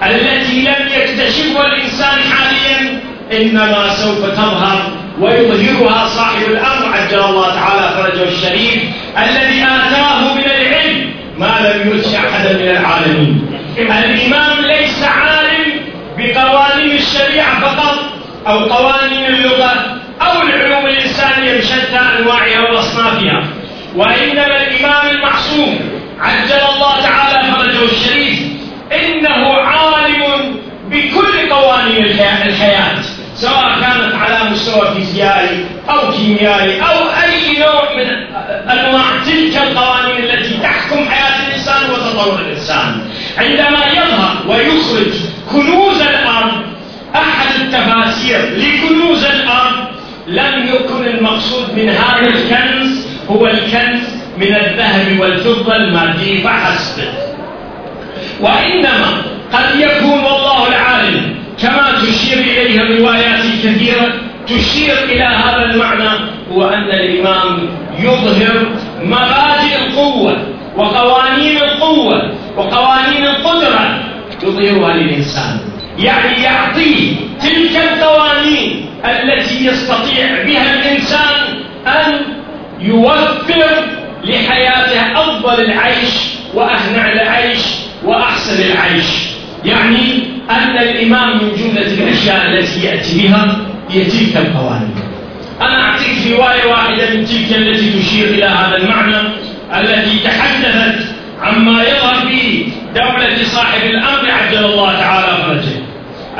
التي 0.03 0.61
لم 0.61 0.87
يكتشفها 0.97 1.65
الإنسان 1.65 2.19
حاليا 2.31 2.99
إنما 3.41 3.89
سوف 3.89 4.25
تظهر 4.29 4.91
ويظهرها 5.19 6.07
صاحب 6.07 6.41
الأمر 6.47 6.93
عجل 6.93 7.19
الله 7.19 7.55
تعالى 7.55 7.89
فرجه 7.95 8.23
الشريف 8.29 8.81
الذي 9.17 9.61
ما 9.63 9.90
لم 11.61 11.89
يؤت 11.89 12.15
أحدا 12.15 12.53
من 12.53 12.69
العالمين. 12.69 13.47
الإمام 13.77 14.65
ليس 14.65 15.03
عالم 15.03 15.81
بقوانين 16.17 16.91
الشريعة 16.91 17.59
فقط 17.61 17.97
أو 18.47 18.59
قوانين 18.59 19.25
اللغة 19.25 19.73
أو 20.21 20.41
العلوم 20.41 20.85
الإنسانية 20.85 21.57
بشتى 21.57 21.99
أنواعها 22.19 22.71
وأصنافها. 22.71 23.43
وإنما 23.95 24.63
الإمام 24.67 25.09
المعصوم. 25.15 25.79
عجل 26.19 26.61
الله 26.75 27.01
تعالى 27.03 27.51
فرجه 27.53 27.91
الشريف 27.91 28.39
إنه 28.91 29.53
عالم 29.53 30.55
بكل 30.89 31.49
قوانين 31.49 32.05
الحياة. 32.05 33.01
سواء 33.35 33.69
كانت 33.81 34.15
على 34.15 34.49
مستوى 34.49 34.95
فيزيائي 34.95 35.65
أو 35.89 36.11
كيميائي 36.11 36.81
أو 36.81 36.97
أي 37.23 37.59
نوع 37.59 37.83
من 37.97 38.07
أنواع 38.69 39.03
تلك 39.25 39.57
القوانين 39.57 40.23
التي 40.23 40.57
تحكم 40.57 41.09
حياة 41.09 41.20
وتطور 42.21 42.39
الإنسان. 42.39 43.01
عندما 43.37 43.85
يظهر 43.91 44.35
ويخرج 44.47 45.13
كنوز 45.51 46.01
الأرض 46.01 46.51
أحد 47.15 47.61
التفاسير 47.61 48.39
لكنوز 48.57 49.25
الأرض 49.25 49.75
لم 50.27 50.67
يكن 50.67 51.07
المقصود 51.07 51.73
من 51.75 51.89
هذا 51.89 52.27
الكنز 52.27 53.05
هو 53.29 53.47
الكنز 53.47 54.01
من 54.37 54.55
الذهب 54.55 55.19
والفضة 55.19 55.75
المادي 55.75 56.37
فحسب. 56.41 57.03
وإنما 58.41 59.21
قد 59.53 59.79
يكون 59.79 60.19
والله 60.23 60.67
العالم 60.67 61.35
كما 61.61 61.91
تشير 62.01 62.37
إليها 62.37 62.81
الروايات 62.81 63.45
الكثيرة 63.45 64.13
تشير 64.47 64.93
إلى 65.03 65.23
هذا 65.23 65.65
المعنى 65.65 66.09
هو 66.51 66.67
أن 66.69 66.83
الإمام 66.83 67.69
يظهر 67.99 68.65
مبادئ 69.03 69.75
القوة 69.87 70.37
وقوانين 70.81 71.57
القوة 71.57 72.31
وقوانين 72.57 73.25
القدرة 73.25 74.03
يظهرها 74.43 74.93
للإنسان. 74.93 75.59
يعني 75.99 76.43
يعطيه 76.43 77.15
تلك 77.41 77.75
القوانين 77.75 78.85
التي 79.05 79.65
يستطيع 79.65 80.43
بها 80.45 80.73
الإنسان 80.73 81.39
أن 81.87 82.19
يوفر 82.79 83.63
لحياته 84.23 85.21
أفضل 85.21 85.61
العيش 85.61 86.09
وأهنع 86.53 87.11
العيش 87.11 87.59
وأحسن 88.05 88.71
العيش. 88.71 89.05
يعني 89.65 90.23
أن 90.49 90.77
الإمام 90.77 91.37
من 91.37 91.51
جملة 91.57 91.93
الأشياء 91.93 92.45
التي 92.49 92.85
يأتي 92.85 93.27
بها 93.27 93.57
هي 93.89 94.03
تلك 94.03 94.37
القوانين. 94.37 94.95
أنا 95.61 95.81
أعطيك 95.81 96.31
رواية 96.31 96.65
واحدة 96.71 97.09
من 97.09 97.25
تلك 97.25 97.57
التي 97.57 97.99
تشير 97.99 98.27
إلى 98.27 98.45
هذا 98.45 98.77
المعنى. 98.77 99.29
التي 99.79 100.19
تحدثت 100.19 101.05
عما 101.41 101.83
يظهر 101.83 102.15
في 102.27 102.65
دولة 102.95 103.43
صاحب 103.43 103.83
الأمر 103.89 104.31
عجل 104.31 104.65
الله 104.65 104.99
تعالى 104.99 105.43
فرجه 105.43 105.81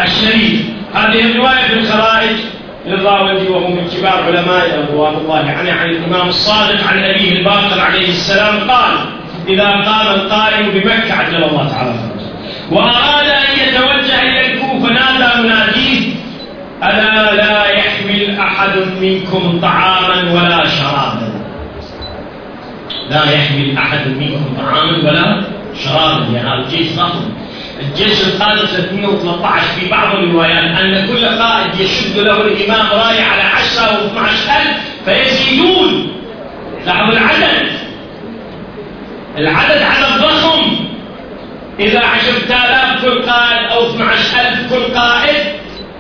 الشريف. 0.03 0.61
هذه 0.93 1.31
الرواية 1.31 1.67
في 1.67 1.73
الخرائج 1.73 2.37
للراودي 2.85 3.47
وهو 3.47 3.67
من 3.67 3.87
كبار 3.87 4.23
علماء 4.27 4.79
رضوان 4.79 5.13
الله 5.13 5.37
عنه 5.37 5.71
عن 5.71 5.89
الإمام 5.89 6.27
الصادق 6.27 6.87
عن 6.87 7.03
أبيه 7.03 7.31
الباقر 7.31 7.81
عليه 7.81 8.09
السلام 8.09 8.71
قال 8.71 8.93
إذا 9.49 9.69
قام 9.69 10.07
القائم 10.15 10.69
بمكة 10.69 11.13
عجل 11.13 11.43
الله 11.43 11.69
تعالى 11.69 11.93
فرجه 11.93 12.31
وأراد 12.71 13.27
أن 13.29 13.67
يتوجه 13.67 14.21
إلى 14.21 14.53
الكوفة 14.53 14.93
نادى 14.93 15.41
مناديه 15.41 16.13
ألا 16.83 17.35
لا 17.35 17.65
يحمل 17.65 18.39
أحد 18.39 18.69
منكم 19.01 19.59
طعاما 19.61 20.31
ولا 20.31 20.65
شرابا؟ 20.69 21.30
لا 23.09 23.31
يحمل 23.31 23.77
أحد 23.77 24.07
منكم 24.07 24.57
طعاما 24.57 24.97
ولا 24.97 25.43
شرابا. 25.83 26.25
لأن 26.31 26.45
هذا 26.45 26.65
الجيش 26.65 26.91
ضخم. 26.91 27.29
الجيش 27.79 28.23
القادم 28.27 28.65
313 28.65 29.67
في 29.79 29.89
بعض 29.89 30.15
الروايات 30.15 30.79
أن 30.79 31.07
كل 31.07 31.25
قائد 31.25 31.79
يشد 31.79 32.17
له 32.17 32.41
الإمام 32.41 32.85
راية 32.91 33.23
على 33.23 33.41
10 33.41 33.81
أو 33.81 34.05
12000 34.05 34.77
فيزيدون. 35.05 36.11
لاحظوا 36.85 37.13
العدد. 37.13 37.67
العدد 39.37 39.81
عدد 39.81 40.21
ضخم 40.21 40.75
إذا 41.79 41.99
10000 41.99 43.01
كل 43.01 43.21
قائد 43.21 43.71
أو 43.71 43.85
12000 43.85 44.73
كل 44.73 44.93
قائد 44.93 45.35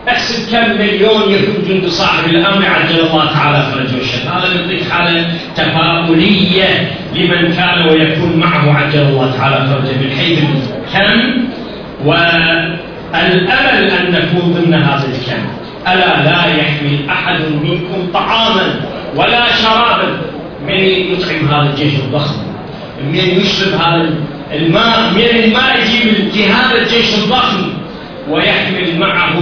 احسب 0.09 0.51
كم 0.51 0.71
مليون 0.71 1.31
يكون 1.31 1.63
جند 1.69 1.87
صاحب 1.87 2.29
الأمر 2.29 2.65
عجل 2.65 2.99
الله 2.99 3.33
تعالى 3.33 3.65
فرجه 3.71 4.01
الشر 4.01 4.29
هذا 4.29 4.61
يعطيك 4.61 4.91
حالة 4.91 5.25
تفاؤلية 5.55 6.91
لمن 7.15 7.53
كان 7.53 7.87
ويكون 7.89 8.39
معه 8.39 8.77
عجل 8.77 8.99
الله 8.99 9.31
تعالى 9.37 9.55
فرجه. 9.55 9.97
من 9.97 10.11
حيث 10.17 10.39
الكم 10.39 11.43
والأمل 12.05 13.91
أن 13.91 14.11
نكون 14.11 14.53
ضمن 14.53 14.73
هذا 14.73 15.05
الكم. 15.07 15.43
ألا 15.87 16.23
لا 16.23 16.45
يحمل 16.45 17.09
أحد 17.09 17.39
منكم 17.63 18.11
طعاما 18.13 18.75
ولا 19.15 19.51
شرابا 19.61 20.21
من 20.67 20.79
يطعم 20.79 21.47
هذا 21.47 21.69
الجيش 21.69 21.93
الضخم. 21.99 22.35
من 23.07 23.15
يشرب 23.15 23.73
هذا 23.81 24.09
الماء. 24.53 25.11
من 25.11 25.43
الماء 25.43 25.79
يجيب 25.81 26.31
لهذا 26.35 26.81
الجيش 26.81 27.15
الضخم 27.15 27.81
ويحمل 28.29 28.99
معه 28.99 29.33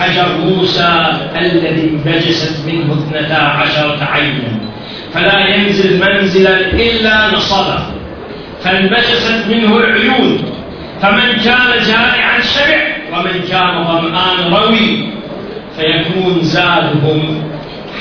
حجر 0.00 0.28
موسى 0.44 1.06
الذي 1.36 2.00
نجست 2.06 2.66
منه 2.66 2.92
اثنتا 2.92 3.34
عشرة 3.34 4.08
عينا 4.12 4.60
فلا 5.14 5.38
ينزل 5.38 6.00
منزلا 6.00 6.60
إلا 6.60 7.36
نصبه. 7.36 7.78
فانبجست 8.64 9.44
منه 9.48 9.76
العيون. 9.76 10.44
فمن 11.02 11.32
كان 11.44 11.70
جائعا 11.86 12.40
شبع 12.40 12.80
ومن 13.12 13.42
كان 13.50 13.84
ظمآن 13.84 14.52
روي. 14.52 15.08
فيكون 15.76 16.38
زادهم 16.42 17.42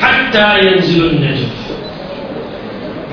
حتى 0.02 0.60
ينزل 0.60 1.06
النجف. 1.06 1.50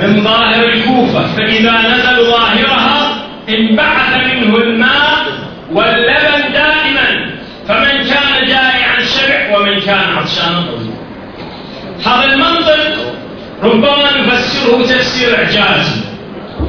من 0.01 0.24
ظاهر 0.24 0.64
الكوفة 0.64 1.26
فإذا 1.26 1.72
نزل 1.72 2.26
ظاهرها 2.30 3.26
انبعث 3.49 4.16
منه 4.24 4.57
الماء 4.57 5.26
واللبن 5.72 6.53
دائما. 6.53 7.37
فمن 7.68 8.05
كان 8.05 8.47
جائعا 8.47 9.01
شبع 9.01 9.59
ومن 9.59 9.76
كان 9.87 10.16
عطشانا 10.16 10.66
طويل 10.66 10.91
هذا 12.07 12.32
المنطق 12.34 13.12
ربما 13.62 14.20
نفسره 14.26 14.82
تفسير 14.82 15.37
اعجازي 15.39 16.01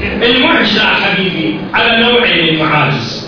المعجزة 0.01 0.81
حبيبي 0.85 1.59
على 1.73 2.03
نوعين 2.03 2.49
المعاجز. 2.49 3.27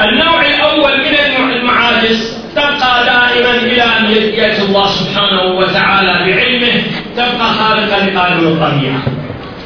النوع 0.00 0.46
الأول 0.46 0.98
من 0.98 1.50
المعاجز 1.52 2.38
تبقى 2.56 3.04
دائما 3.04 3.54
إلى 3.54 3.82
أن 3.82 4.04
ياتي 4.34 4.62
الله 4.62 4.86
سبحانه 4.86 5.42
وتعالى 5.42 6.12
بعلمه 6.12 6.82
تبقى 7.16 7.52
خارقه 7.54 8.06
لقانون 8.06 8.52
الطبيعه 8.52 9.02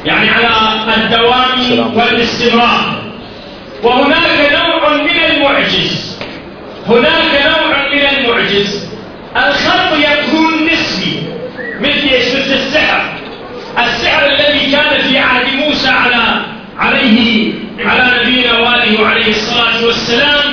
يعني 0.05 0.29
على 0.29 0.95
الدوام 0.97 1.95
والاستمرار. 1.95 3.01
وهناك 3.83 4.51
نوع 4.53 4.97
من 4.97 5.35
المعجز. 5.35 6.19
هناك 6.87 7.45
نوع 7.45 7.77
من 7.93 8.17
المعجز. 8.17 8.94
الخلق 9.35 9.97
يكون 9.97 10.69
نسبي 10.73 11.19
مثل 11.79 12.05
مثل 12.05 12.53
السحر. 12.53 13.13
السحر 13.83 14.25
الذي 14.25 14.71
كان 14.71 15.01
في 15.01 15.17
عهد 15.19 15.55
موسى 15.55 15.89
على 15.89 16.41
عليه 16.79 17.53
على 17.79 18.11
نبينا 18.21 18.57
وآله 18.59 19.01
وعليه 19.01 19.29
الصلاة 19.29 19.85
والسلام 19.85 20.43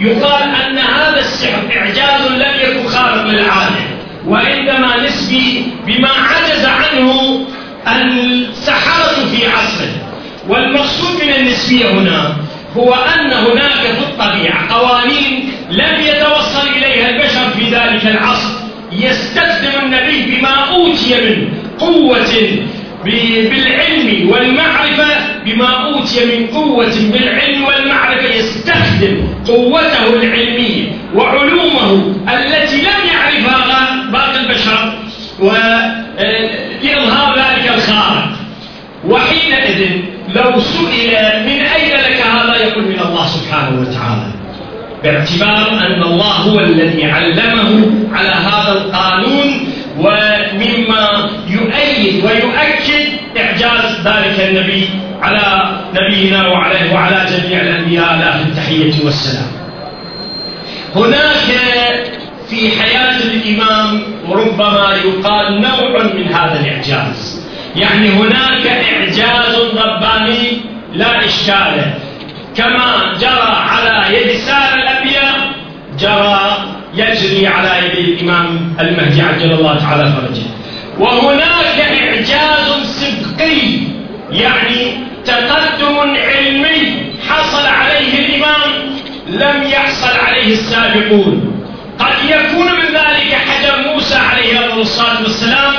يقال 0.00 0.42
أن 0.42 0.78
هذا 0.78 1.18
السحر 1.20 1.62
إعجاز 1.76 2.26
لم 2.32 2.60
يكن 2.60 2.88
خارق 2.88 3.26
للعاده 3.26 3.84
وانما 4.26 4.96
نسبي 5.06 5.66
بما 5.86 6.08
عجز 6.08 6.64
عنه 6.64 7.40
السحرة 7.88 9.26
في 9.26 9.46
عصره. 9.46 10.06
والمقصود 10.48 11.24
من 11.24 11.32
النسبية 11.34 11.90
هنا 11.90 12.36
هو 12.76 12.94
أن 12.94 13.32
هناك 13.32 13.80
في 13.96 14.00
الطبيعة 14.00 14.74
قوانين 14.74 15.52
لم 15.70 16.00
يتوصل 16.00 16.68
إليها 16.76 17.10
البشر 17.10 17.50
في 17.58 17.64
ذلك 17.64 18.06
العصر. 18.06 18.50
يستخدم 18.92 19.72
النبي 19.82 20.36
بما 20.36 20.54
أوتي 20.74 21.14
من 21.14 21.48
قوة 21.78 22.34
بالعلم 23.04 24.30
والمعرفة 24.30 25.08
بما 25.44 25.84
أوتي 25.84 26.24
من 26.24 26.46
قوة 26.46 26.94
بالعلم 27.12 27.64
والمعرفة. 27.64 28.34
يستخدم 28.34 29.28
قوته 29.46 30.06
العلمية 30.08 30.92
وعلومه 31.14 32.14
التي 32.28 32.76
لم 32.76 33.00
يعرفها 33.12 34.10
باقي 34.12 34.40
البشر 34.40 34.92
لإظهار 36.82 37.36
ذلك 37.38 37.74
الخارق 37.74 38.28
وحينئذ 39.08 39.90
لو 40.34 40.60
سئل 40.60 41.12
من 41.46 41.60
أين 41.76 41.85
يقول 42.56 42.84
من 42.84 43.00
الله 43.00 43.26
سبحانه 43.26 43.80
وتعالى 43.80 44.30
باعتبار 45.02 45.86
أن 45.86 46.02
الله 46.02 46.32
هو 46.32 46.60
الذي 46.60 47.04
علمه 47.04 47.90
على 48.12 48.28
هذا 48.28 48.72
القانون 48.72 49.68
ومما 49.98 51.30
يؤيد 51.48 52.24
ويؤكد 52.24 53.06
إعجاز 53.38 54.00
ذلك 54.04 54.40
النبي 54.48 54.88
على 55.22 55.76
نبينا 55.94 56.48
وعليه 56.48 56.94
وعلى 56.94 57.26
جميع 57.30 57.60
الأنبياء 57.60 58.16
له 58.16 58.40
التحية 58.42 59.04
والسلام. 59.04 59.50
هناك 60.96 61.48
في 62.48 62.70
حياة 62.70 63.16
الإمام 63.22 64.02
ربما 64.30 64.88
يقال 65.04 65.60
نوع 65.60 66.02
من 66.02 66.28
هذا 66.34 66.60
الإعجاز. 66.60 67.46
يعني 67.76 68.08
هناك 68.08 68.66
إعجاز 68.66 69.56
رباني 69.76 70.60
لا 70.94 71.24
إشكال. 71.24 71.92
كما 72.56 73.14
جرى 73.20 73.56
على 73.70 74.16
يد 74.16 74.36
سائر 74.36 74.74
الأنبياء 74.74 75.50
جرى 75.98 76.56
يجري 76.94 77.46
على 77.46 77.86
يد 77.86 78.08
الإمام 78.08 78.74
المهدي 78.80 79.22
عجل 79.22 79.52
الله 79.52 79.78
تعالى 79.78 80.12
فرجه. 80.12 80.42
وهناك 80.98 81.78
إعجاز 82.02 82.66
سبقي 82.82 83.60
يعني 84.30 84.94
تقدم 85.24 85.98
علمي 85.98 87.12
حصل 87.28 87.66
عليه 87.66 88.26
الإمام 88.26 88.70
لم 89.28 89.62
يحصل 89.62 90.18
عليه 90.26 90.52
السابقون. 90.52 91.62
قد 91.98 92.16
يكون 92.24 92.66
من 92.66 92.86
ذلك 92.92 93.34
حجر 93.46 93.92
موسى 93.92 94.14
عليه 94.14 94.74
الصلاة 94.80 95.22
والسلام 95.22 95.74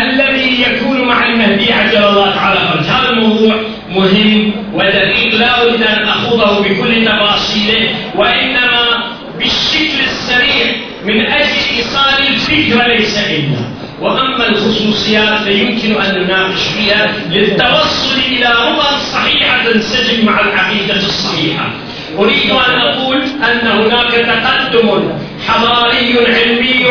الذي 0.00 0.62
يكون 0.62 1.08
مع 1.08 1.26
المهدي 1.26 1.72
عجل 1.72 2.04
الله 2.04 2.34
تعالى 2.34 2.60
فرج 2.60 2.84
هذا 2.84 3.08
الموضوع 3.10 3.54
مهم 3.90 4.52
ودقيق 4.74 5.34
لا 5.34 5.62
أريد 5.62 5.82
أن 5.82 6.08
أخوضه 6.08 6.60
بكل 6.60 7.04
تفاصيله 7.04 7.88
وإنما 8.16 9.04
بالشكل 9.38 10.00
السريع 10.04 10.66
من 11.04 11.20
أجل 11.20 11.56
إيصال 11.76 12.26
الفكرة 12.28 12.86
ليس 12.86 13.18
إلا. 13.18 13.70
وأما 14.00 14.48
الخصوصيات 14.48 15.42
فيمكن 15.42 16.02
أن 16.02 16.22
نناقش 16.22 16.62
فيها 16.62 17.12
للتوصل 17.30 18.18
إلى 18.28 18.46
رؤى 18.46 19.00
صحيحة 19.12 19.64
تنسجم 19.64 20.26
مع 20.26 20.40
العقيدة 20.40 20.96
الصحيحة. 20.96 21.70
أريد 22.18 22.50
أن 22.50 22.78
أقول 22.80 23.22
أن 23.22 23.66
هناك 23.66 24.12
تقدم 24.12 25.12
حضاري 25.48 26.18
علمي 26.26 26.86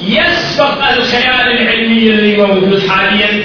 يسبق 0.00 0.90
الخيال 0.96 1.48
العلمي 1.60 2.10
اللي 2.10 2.36
موجود 2.36 2.88
حاليا. 2.88 3.44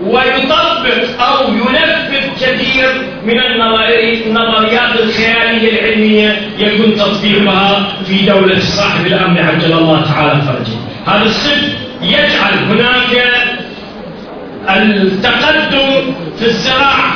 ويطبق 0.00 1.20
أو 1.20 1.54
ينفذ 1.54 2.26
كثير 2.40 2.92
من 3.24 3.40
النظريات 3.40 5.00
الخيالية 5.00 5.80
العلمية 5.80 6.48
يكون 6.58 6.96
تطبيقها 6.96 7.86
في 8.06 8.26
دولة 8.26 8.58
صاحب 8.58 9.06
الأمن 9.06 9.38
عجل 9.38 9.72
الله 9.72 10.04
تعالى 10.04 10.40
فرجه 10.42 10.76
هذا 11.06 11.24
السبب 11.24 11.72
يجعل 12.02 12.54
هناك 12.70 13.32
التقدم 14.68 16.14
في 16.38 16.46
الزراعة. 16.46 17.12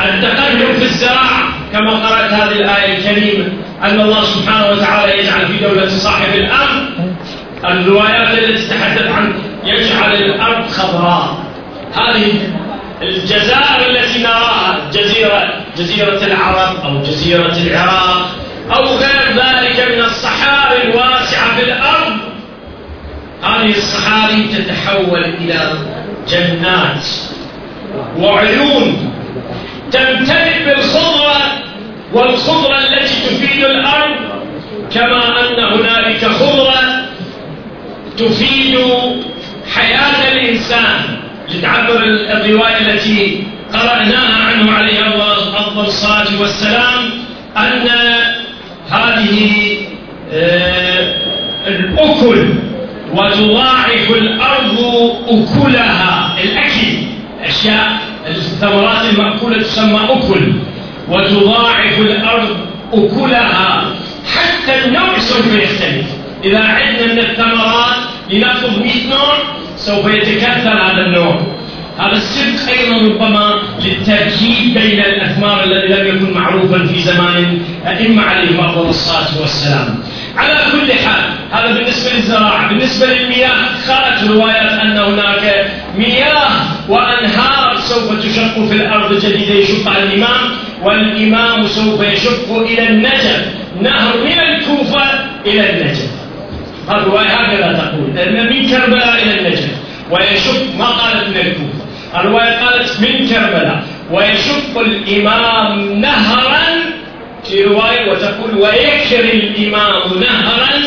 التقدم 0.00 0.78
في 0.78 0.82
الزراعة 0.84 1.42
كما 1.72 1.90
قرأت 1.90 2.32
هذه 2.32 2.52
الآية 2.52 2.98
الكريمة 2.98 3.44
أن 3.82 4.00
الله 4.00 4.24
سبحانه 4.24 4.70
وتعالى 4.70 5.18
يجعل 5.18 5.46
في 5.46 5.56
دولة 5.66 5.88
صاحب 5.88 6.34
الأمر 6.34 6.88
الروايات 7.64 8.38
التي 8.38 8.66
تتحدث 8.66 9.10
عن 9.10 9.32
يجعل 9.64 10.14
الأرض 10.14 10.68
خضراء. 10.68 11.36
هذه 11.94 12.32
الجزائر 13.02 13.90
التي 13.90 14.22
نراها 14.22 14.90
جزيرة 14.92 15.54
جزيرة 15.76 16.24
العرب 16.26 16.76
أو 16.84 17.02
جزيرة 17.02 17.56
العراق 17.56 18.28
أو 18.74 18.84
غير 18.84 19.28
ذلك 19.34 19.94
من 19.94 20.04
الصحاري 20.04 20.82
الواسعة 20.82 21.56
في 21.56 21.62
الأرض. 21.62 22.16
هذه 23.42 23.70
الصحاري 23.70 24.48
تتحول 24.48 25.24
إلى 25.24 25.72
جنات 26.28 27.04
وعيون 28.18 29.12
تمتلئ 29.92 30.64
بالخضرة 30.64 31.36
والخضرة 32.12 32.78
التي 32.78 33.14
تفيد 33.14 33.64
الأرض. 33.64 34.30
كما 34.94 35.40
أن 35.40 35.64
هنالك 35.74 36.24
خضرة 36.24 37.06
تفيد 38.18 38.78
حياة 39.74 40.32
الإنسان 40.32 41.20
لتعبر 41.54 42.04
الرواية 42.04 42.78
التي 42.78 43.46
قرأناها 43.72 44.44
عنه 44.44 44.72
عليه 44.72 45.00
أفضل 45.56 45.84
الصلاة 45.84 46.40
والسلام 46.40 47.10
أن 47.56 47.88
هذه 48.90 49.76
آه، 50.32 51.14
الأكل 51.66 52.48
وتضاعف 53.14 54.10
الأرض 54.10 54.78
أكلها 55.28 56.36
الأكل 56.44 56.98
أشياء 57.44 57.98
الثمرات 58.28 59.12
المأكولة 59.12 59.62
تسمى 59.62 60.00
أكل 60.10 60.52
وتضاعف 61.08 61.98
الأرض 61.98 62.56
أكلها 62.92 63.84
حتى 64.34 64.84
النوع 64.84 65.18
سوف 65.18 65.54
يختلف. 65.54 66.06
إذا 66.44 66.58
عدنا 66.58 67.12
من 67.12 67.18
الثمرات 67.18 67.96
لنأخذ 68.30 68.80
100 68.80 69.10
نوع 69.10 69.38
سوف 69.80 70.06
يتكاثر 70.06 70.72
هذا 70.72 71.06
النوع 71.06 71.40
هذا 71.98 72.12
السبق 72.12 72.72
أيضا 72.72 72.96
ربما 72.96 73.62
للتركيب 73.84 74.74
بين 74.74 75.00
الأثمار 75.00 75.64
الذي 75.64 75.88
لم 75.88 76.16
يكن 76.16 76.34
معروفا 76.34 76.86
في 76.86 77.00
زمان 77.00 77.58
أئمة 77.86 78.22
عليهم 78.22 78.60
أفضل 78.60 78.88
الصلاة 78.88 79.40
والسلام. 79.40 79.98
على 80.36 80.54
كل 80.72 80.92
حال 80.92 81.24
هذا 81.52 81.74
بالنسبة 81.74 82.12
للزراعة 82.16 82.68
بالنسبة 82.68 83.06
للمياه 83.06 83.56
خرجت 83.86 84.30
روايات 84.30 84.72
أن 84.72 84.98
هناك 84.98 85.70
مياه 85.98 86.50
وأنهار 86.88 87.76
سوف 87.76 88.20
تشق 88.22 88.66
في 88.68 88.74
الأرض 88.74 89.18
جديدة 89.18 89.54
يشق 89.54 89.90
الإمام 89.90 90.50
والإمام 90.82 91.66
سوف 91.66 92.00
يشق 92.02 92.56
إلى 92.56 92.88
النجف. 92.88 93.46
نهر 93.80 94.12
من 94.24 94.40
الكوفة 94.40 95.02
إلى 95.46 95.70
النجف. 95.70 96.19
الرواية 96.90 97.28
هكذا 97.28 97.72
تقول. 97.72 98.32
من 98.32 98.68
كربلاء 98.68 99.22
إلى 99.22 99.38
النجف 99.38 99.68
ويشق 100.10 100.76
ما 100.78 100.86
قالت 100.86 101.28
من 101.28 101.36
الكوفة 101.36 101.84
الرواية 102.20 102.58
قالت 102.64 103.00
من 103.00 103.28
كربلاء. 103.28 103.82
ويشق 104.10 104.78
الإمام 104.78 105.92
نهرا 106.00 106.60
في 107.44 107.64
رواية 107.64 108.10
وتقول 108.10 108.54
ويكري 108.54 109.32
الإمام 109.32 110.18
نهرا 110.20 110.78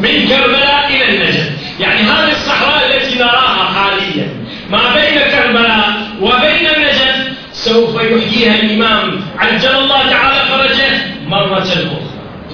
من 0.00 0.28
كربلاء 0.28 0.90
إلى 0.90 1.16
النجف 1.16 1.50
يعني 1.80 2.00
هذه 2.00 2.30
الصحراء 2.30 2.82
التي 2.86 3.18
نراها 3.18 3.64
حاليا. 3.64 4.28
ما 4.70 4.94
بين 4.94 5.20
كربلاء 5.32 5.92
وبين 6.20 6.66
النجف 6.76 7.30
سوف 7.52 7.94
يحييها 7.94 8.54
الإمام. 8.62 9.20
عجل 9.38 9.78
الله 9.78 10.10
تعالى 10.10 10.40
فرجه 10.48 10.90
مرة 11.26 11.58
أخرى. 11.58 12.00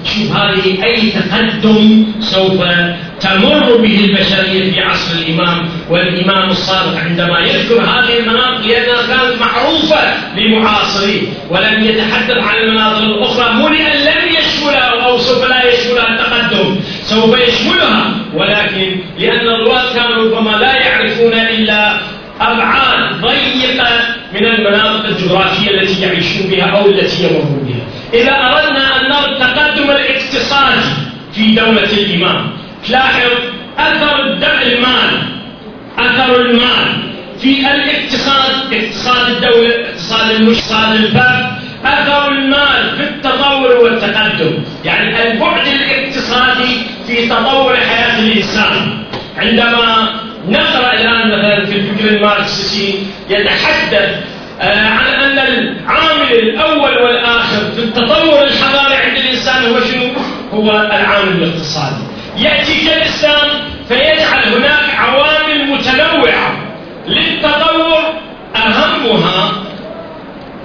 شوف 0.03 0.35
هذه 0.35 0.83
أي 0.83 1.11
تقدم 1.11 2.05
سوف 2.19 2.61
تمر 3.21 3.77
به 3.77 4.05
البشرية 4.05 4.71
في 4.71 4.81
عصر 4.81 5.17
الإمام 5.19 5.69
والإمام 5.89 6.49
الصادق. 6.49 6.97
عندما 6.99 7.39
يذكر 7.39 7.81
هذه 7.81 8.19
المناطق 8.19 8.65
لأنها 8.65 9.07
كانت 9.07 9.41
معروفة 9.41 9.99
لمعاصريه 10.37 11.21
ولم 11.49 11.83
يتحدث 11.83 12.37
عن 12.37 12.55
المناطق 12.63 12.97
الأخرى 12.97 13.53
لأن 13.77 13.99
لم 13.99 14.35
يشملها 14.39 15.05
أو 15.05 15.17
سوف 15.17 15.49
لا 15.49 15.73
يشملها 15.73 16.07
التقدم 16.09 16.75
سوف 17.03 17.39
يشملها 17.47 18.11
ولكن 18.33 18.95
لأن 19.19 19.47
الرواة 19.47 19.93
كانوا 19.95 20.23
ربما 20.23 20.57
لا 20.57 20.75
يعرفون 20.75 21.33
إلا 21.33 21.97
أبعاد 22.41 23.21
ضيقة 23.21 23.89
من 24.33 24.45
المناطق 24.45 25.05
الجغرافية 25.05 25.71
التي 25.71 26.01
يعيشون 26.01 26.47
بها 26.47 26.65
أو 26.65 26.85
التي 26.85 27.23
يمرون 27.23 27.67
بها. 27.67 27.87
إذا 28.21 28.31
أردنا 28.31 28.86
نرى 29.07 29.25
التقدم 29.31 29.89
الاقتصادي 29.89 30.89
في 31.33 31.55
دولة 31.55 31.93
الإمام 31.93 32.51
تلاحظ 32.87 33.31
أثر 33.77 34.23
المال 34.63 35.21
أثر 35.99 36.41
المال 36.41 37.07
في 37.41 37.59
الاقتصاد 37.59 38.73
اقتصاد 38.73 39.29
الدولة 39.29 39.75
اقتصاد 39.89 40.31
اقتصاد 40.31 40.95
الفرد 40.95 41.57
أثر 41.85 42.27
المال 42.31 42.97
في 42.97 43.03
التطور 43.03 43.77
والتقدم. 43.83 44.53
يعني 44.85 45.31
البعد 45.31 45.67
الاقتصادي 45.67 46.77
في 47.07 47.27
تطور 47.27 47.75
حياة 47.77 48.19
الإنسان. 48.19 49.03
عندما 49.37 50.09
نقرأ 50.47 50.93
الآن 50.93 51.27
مثلا 51.27 51.65
في 51.65 51.75
الفكر 51.75 52.09
الماركسي 52.09 52.99
يتحدث 53.29 54.15
عن 54.61 55.07
أن 55.07 55.39
العامل 55.39 56.31
الأول 56.31 56.97
والآخر 56.97 57.71
في 57.75 57.79
التطور 57.79 58.43
الحضاري 58.43 58.95
عند 58.95 59.17
الإنسان 59.17 59.65
هو 59.65 59.79
شنو؟ 59.79 60.03
هو 60.53 60.71
العامل 60.71 61.43
الاقتصادي. 61.43 62.03
يأتي 62.37 62.85
كالإسلام 62.85 63.49
فيجعل 63.87 64.53
هناك 64.53 64.95
عوامل 64.97 65.65
متنوعة 65.71 66.57
للتطور. 67.07 68.13
أهمها 68.55 69.51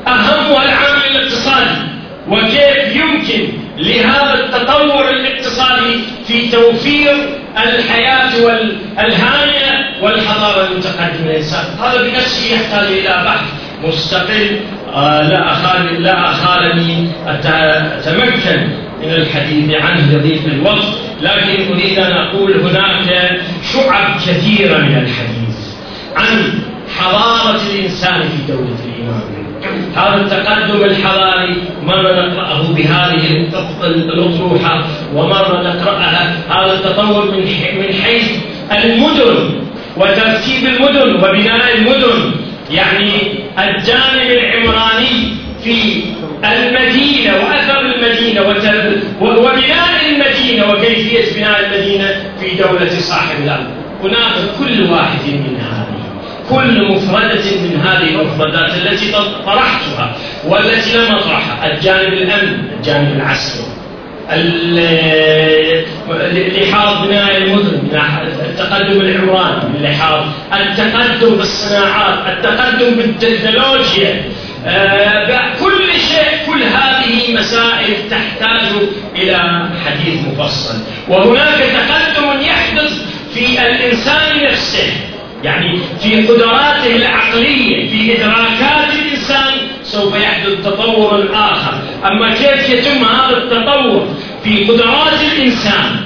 أهمها 0.07 0.65
العامل 0.65 1.07
الاقتصادي. 1.11 1.93
وكيف 2.29 2.97
يمكن 2.97 3.49
لهذا 3.79 4.35
التطور 4.35 5.11
الاقتصادي 5.11 6.01
في 6.27 6.49
توفير 6.49 7.39
الحياة 7.59 8.31
والهانية 8.45 10.03
والحضارة 10.03 10.67
المتقدمة 10.67 11.27
للإنسان؟ 11.27 11.65
هذا 11.83 12.03
بنفسه 12.03 12.55
يحتاج 12.55 12.87
إلى 12.87 13.23
بحث. 13.25 13.45
مستقل 13.85 14.61
آه، 14.95 15.23
لا 15.23 15.53
أخال 15.53 16.03
لا 16.03 16.31
أخالني 16.31 17.09
أتمكن 17.27 18.69
من 19.03 19.11
الحديث 19.11 19.75
عنه 19.75 20.13
لضيق 20.13 20.43
الوقت 20.47 20.85
لكن 21.23 21.73
أريد 21.73 21.99
أن 21.99 22.13
أقول 22.13 22.61
هناك 22.61 23.41
شعب 23.73 24.17
كثيرة 24.17 24.79
من 24.79 24.97
الحديث 24.97 25.57
عن 26.17 26.59
حضارة 26.99 27.61
الإنسان 27.75 28.23
في 28.23 28.53
دولة 28.53 28.77
الإمام 28.85 29.43
هذا 29.97 30.17
التقدم 30.17 30.85
الحضاري 30.85 31.57
مرة 31.83 32.27
نقرأه 32.27 32.73
بهذه 32.73 33.47
الأطروحة 33.85 34.85
ومرة 35.15 35.63
نقرأها. 35.63 36.37
هذا 36.49 36.73
التطور 36.73 37.31
من 37.31 37.45
من 37.79 37.95
حيث 38.05 38.31
المدن 38.73 39.51
وترتيب 39.97 40.67
المدن 40.67 41.17
وبناء 41.17 41.77
المدن. 41.77 42.33
يعني 42.71 43.11
الجانب 43.59 44.31
العمراني 44.31 45.35
في 45.65 46.03
المدينة 46.45 47.33
وأثر 47.37 47.81
المدينة 47.81 48.41
وبناء 49.21 50.01
المدينة 50.11 50.71
وكيفية 50.71 51.35
بناء 51.37 51.61
المدينة 51.67 52.25
في 52.41 52.57
دولة 52.57 52.91
صاحب 52.91 53.37
الأرض 53.45 53.67
هناك 54.03 54.33
كل 54.59 54.91
واحد 54.91 55.27
من 55.27 55.57
هذه 55.61 56.03
كل 56.51 56.89
مفردة 56.93 57.57
من 57.63 57.81
هذه 57.81 58.09
المفردات 58.09 58.75
التي 58.75 59.13
طرحتها 59.47 60.17
والتي 60.49 60.97
لم 60.99 61.15
أطرحها. 61.15 61.73
الجانب 61.73 62.13
الأمن 62.13 62.69
الجانب 62.79 63.17
العسكري. 63.17 63.67
لحاظ 66.57 67.07
بناء 67.07 67.37
المدن 67.37 67.89
التقدم 68.45 69.01
العمراني 69.01 69.79
لحاظ 69.83 70.25
التقدم 70.53 71.37
بالصناعات 71.37 72.19
التقدم 72.29 72.95
بالتكنولوجيا. 72.95 74.25
آه، 74.67 75.55
كل 75.61 75.83
شيء 76.01 76.47
كل 76.47 76.63
هذه 76.63 77.35
مسائل 77.35 77.83
مسائل 77.83 78.11
تحتاج 78.11 78.69
إلى 79.17 79.69
حديث 79.87 80.21
مفصل. 80.27 80.75
وهناك 81.09 81.59
تقدم 81.59 82.41
يحدث 82.41 82.93
في 83.35 83.67
الإنسان 83.67 84.45
نفسه. 84.45 84.93
يعني 85.43 85.79
في 86.01 86.27
قدراته 86.27 86.97
العقلية 86.97 87.91
في 87.91 88.17
إدراكات 88.19 88.95
الإنسان 89.03 89.55
سوف 89.83 90.17
يحدث 90.21 90.65
تطور 90.65 91.29
آخر. 91.35 91.75
أما 92.05 92.35
كيف 92.35 92.71
يتم 92.71 93.05
هذا 93.05 93.37
التطور؟ 93.37 94.07
في 94.45 94.65
قدرات 94.65 95.21
الإنسان 95.33 95.97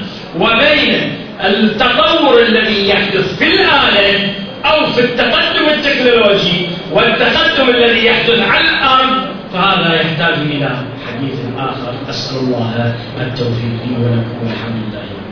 وبين 0.41 1.13
التطور 1.45 2.43
الذي 2.43 2.89
يحدث 2.89 3.39
في 3.39 3.45
الآلة 3.45 4.33
أو 4.65 4.87
في 4.87 5.01
التقدم 5.01 5.69
التكنولوجي 5.75 6.67
والتقدم 6.93 7.69
الذي 7.69 8.07
يحدث 8.07 8.41
على 8.51 8.65
الأرض 8.71 9.27
فهذا 9.53 9.95
يحتاج 9.95 10.35
إلى 10.35 10.71
حديث 11.07 11.39
آخر. 11.59 11.95
أسأل 12.11 12.37
الله 12.39 12.95
التوفيق 13.21 13.81
لي 13.87 13.97
ولكم 14.05 14.37
والحمد 14.43 14.83
لله 14.93 15.26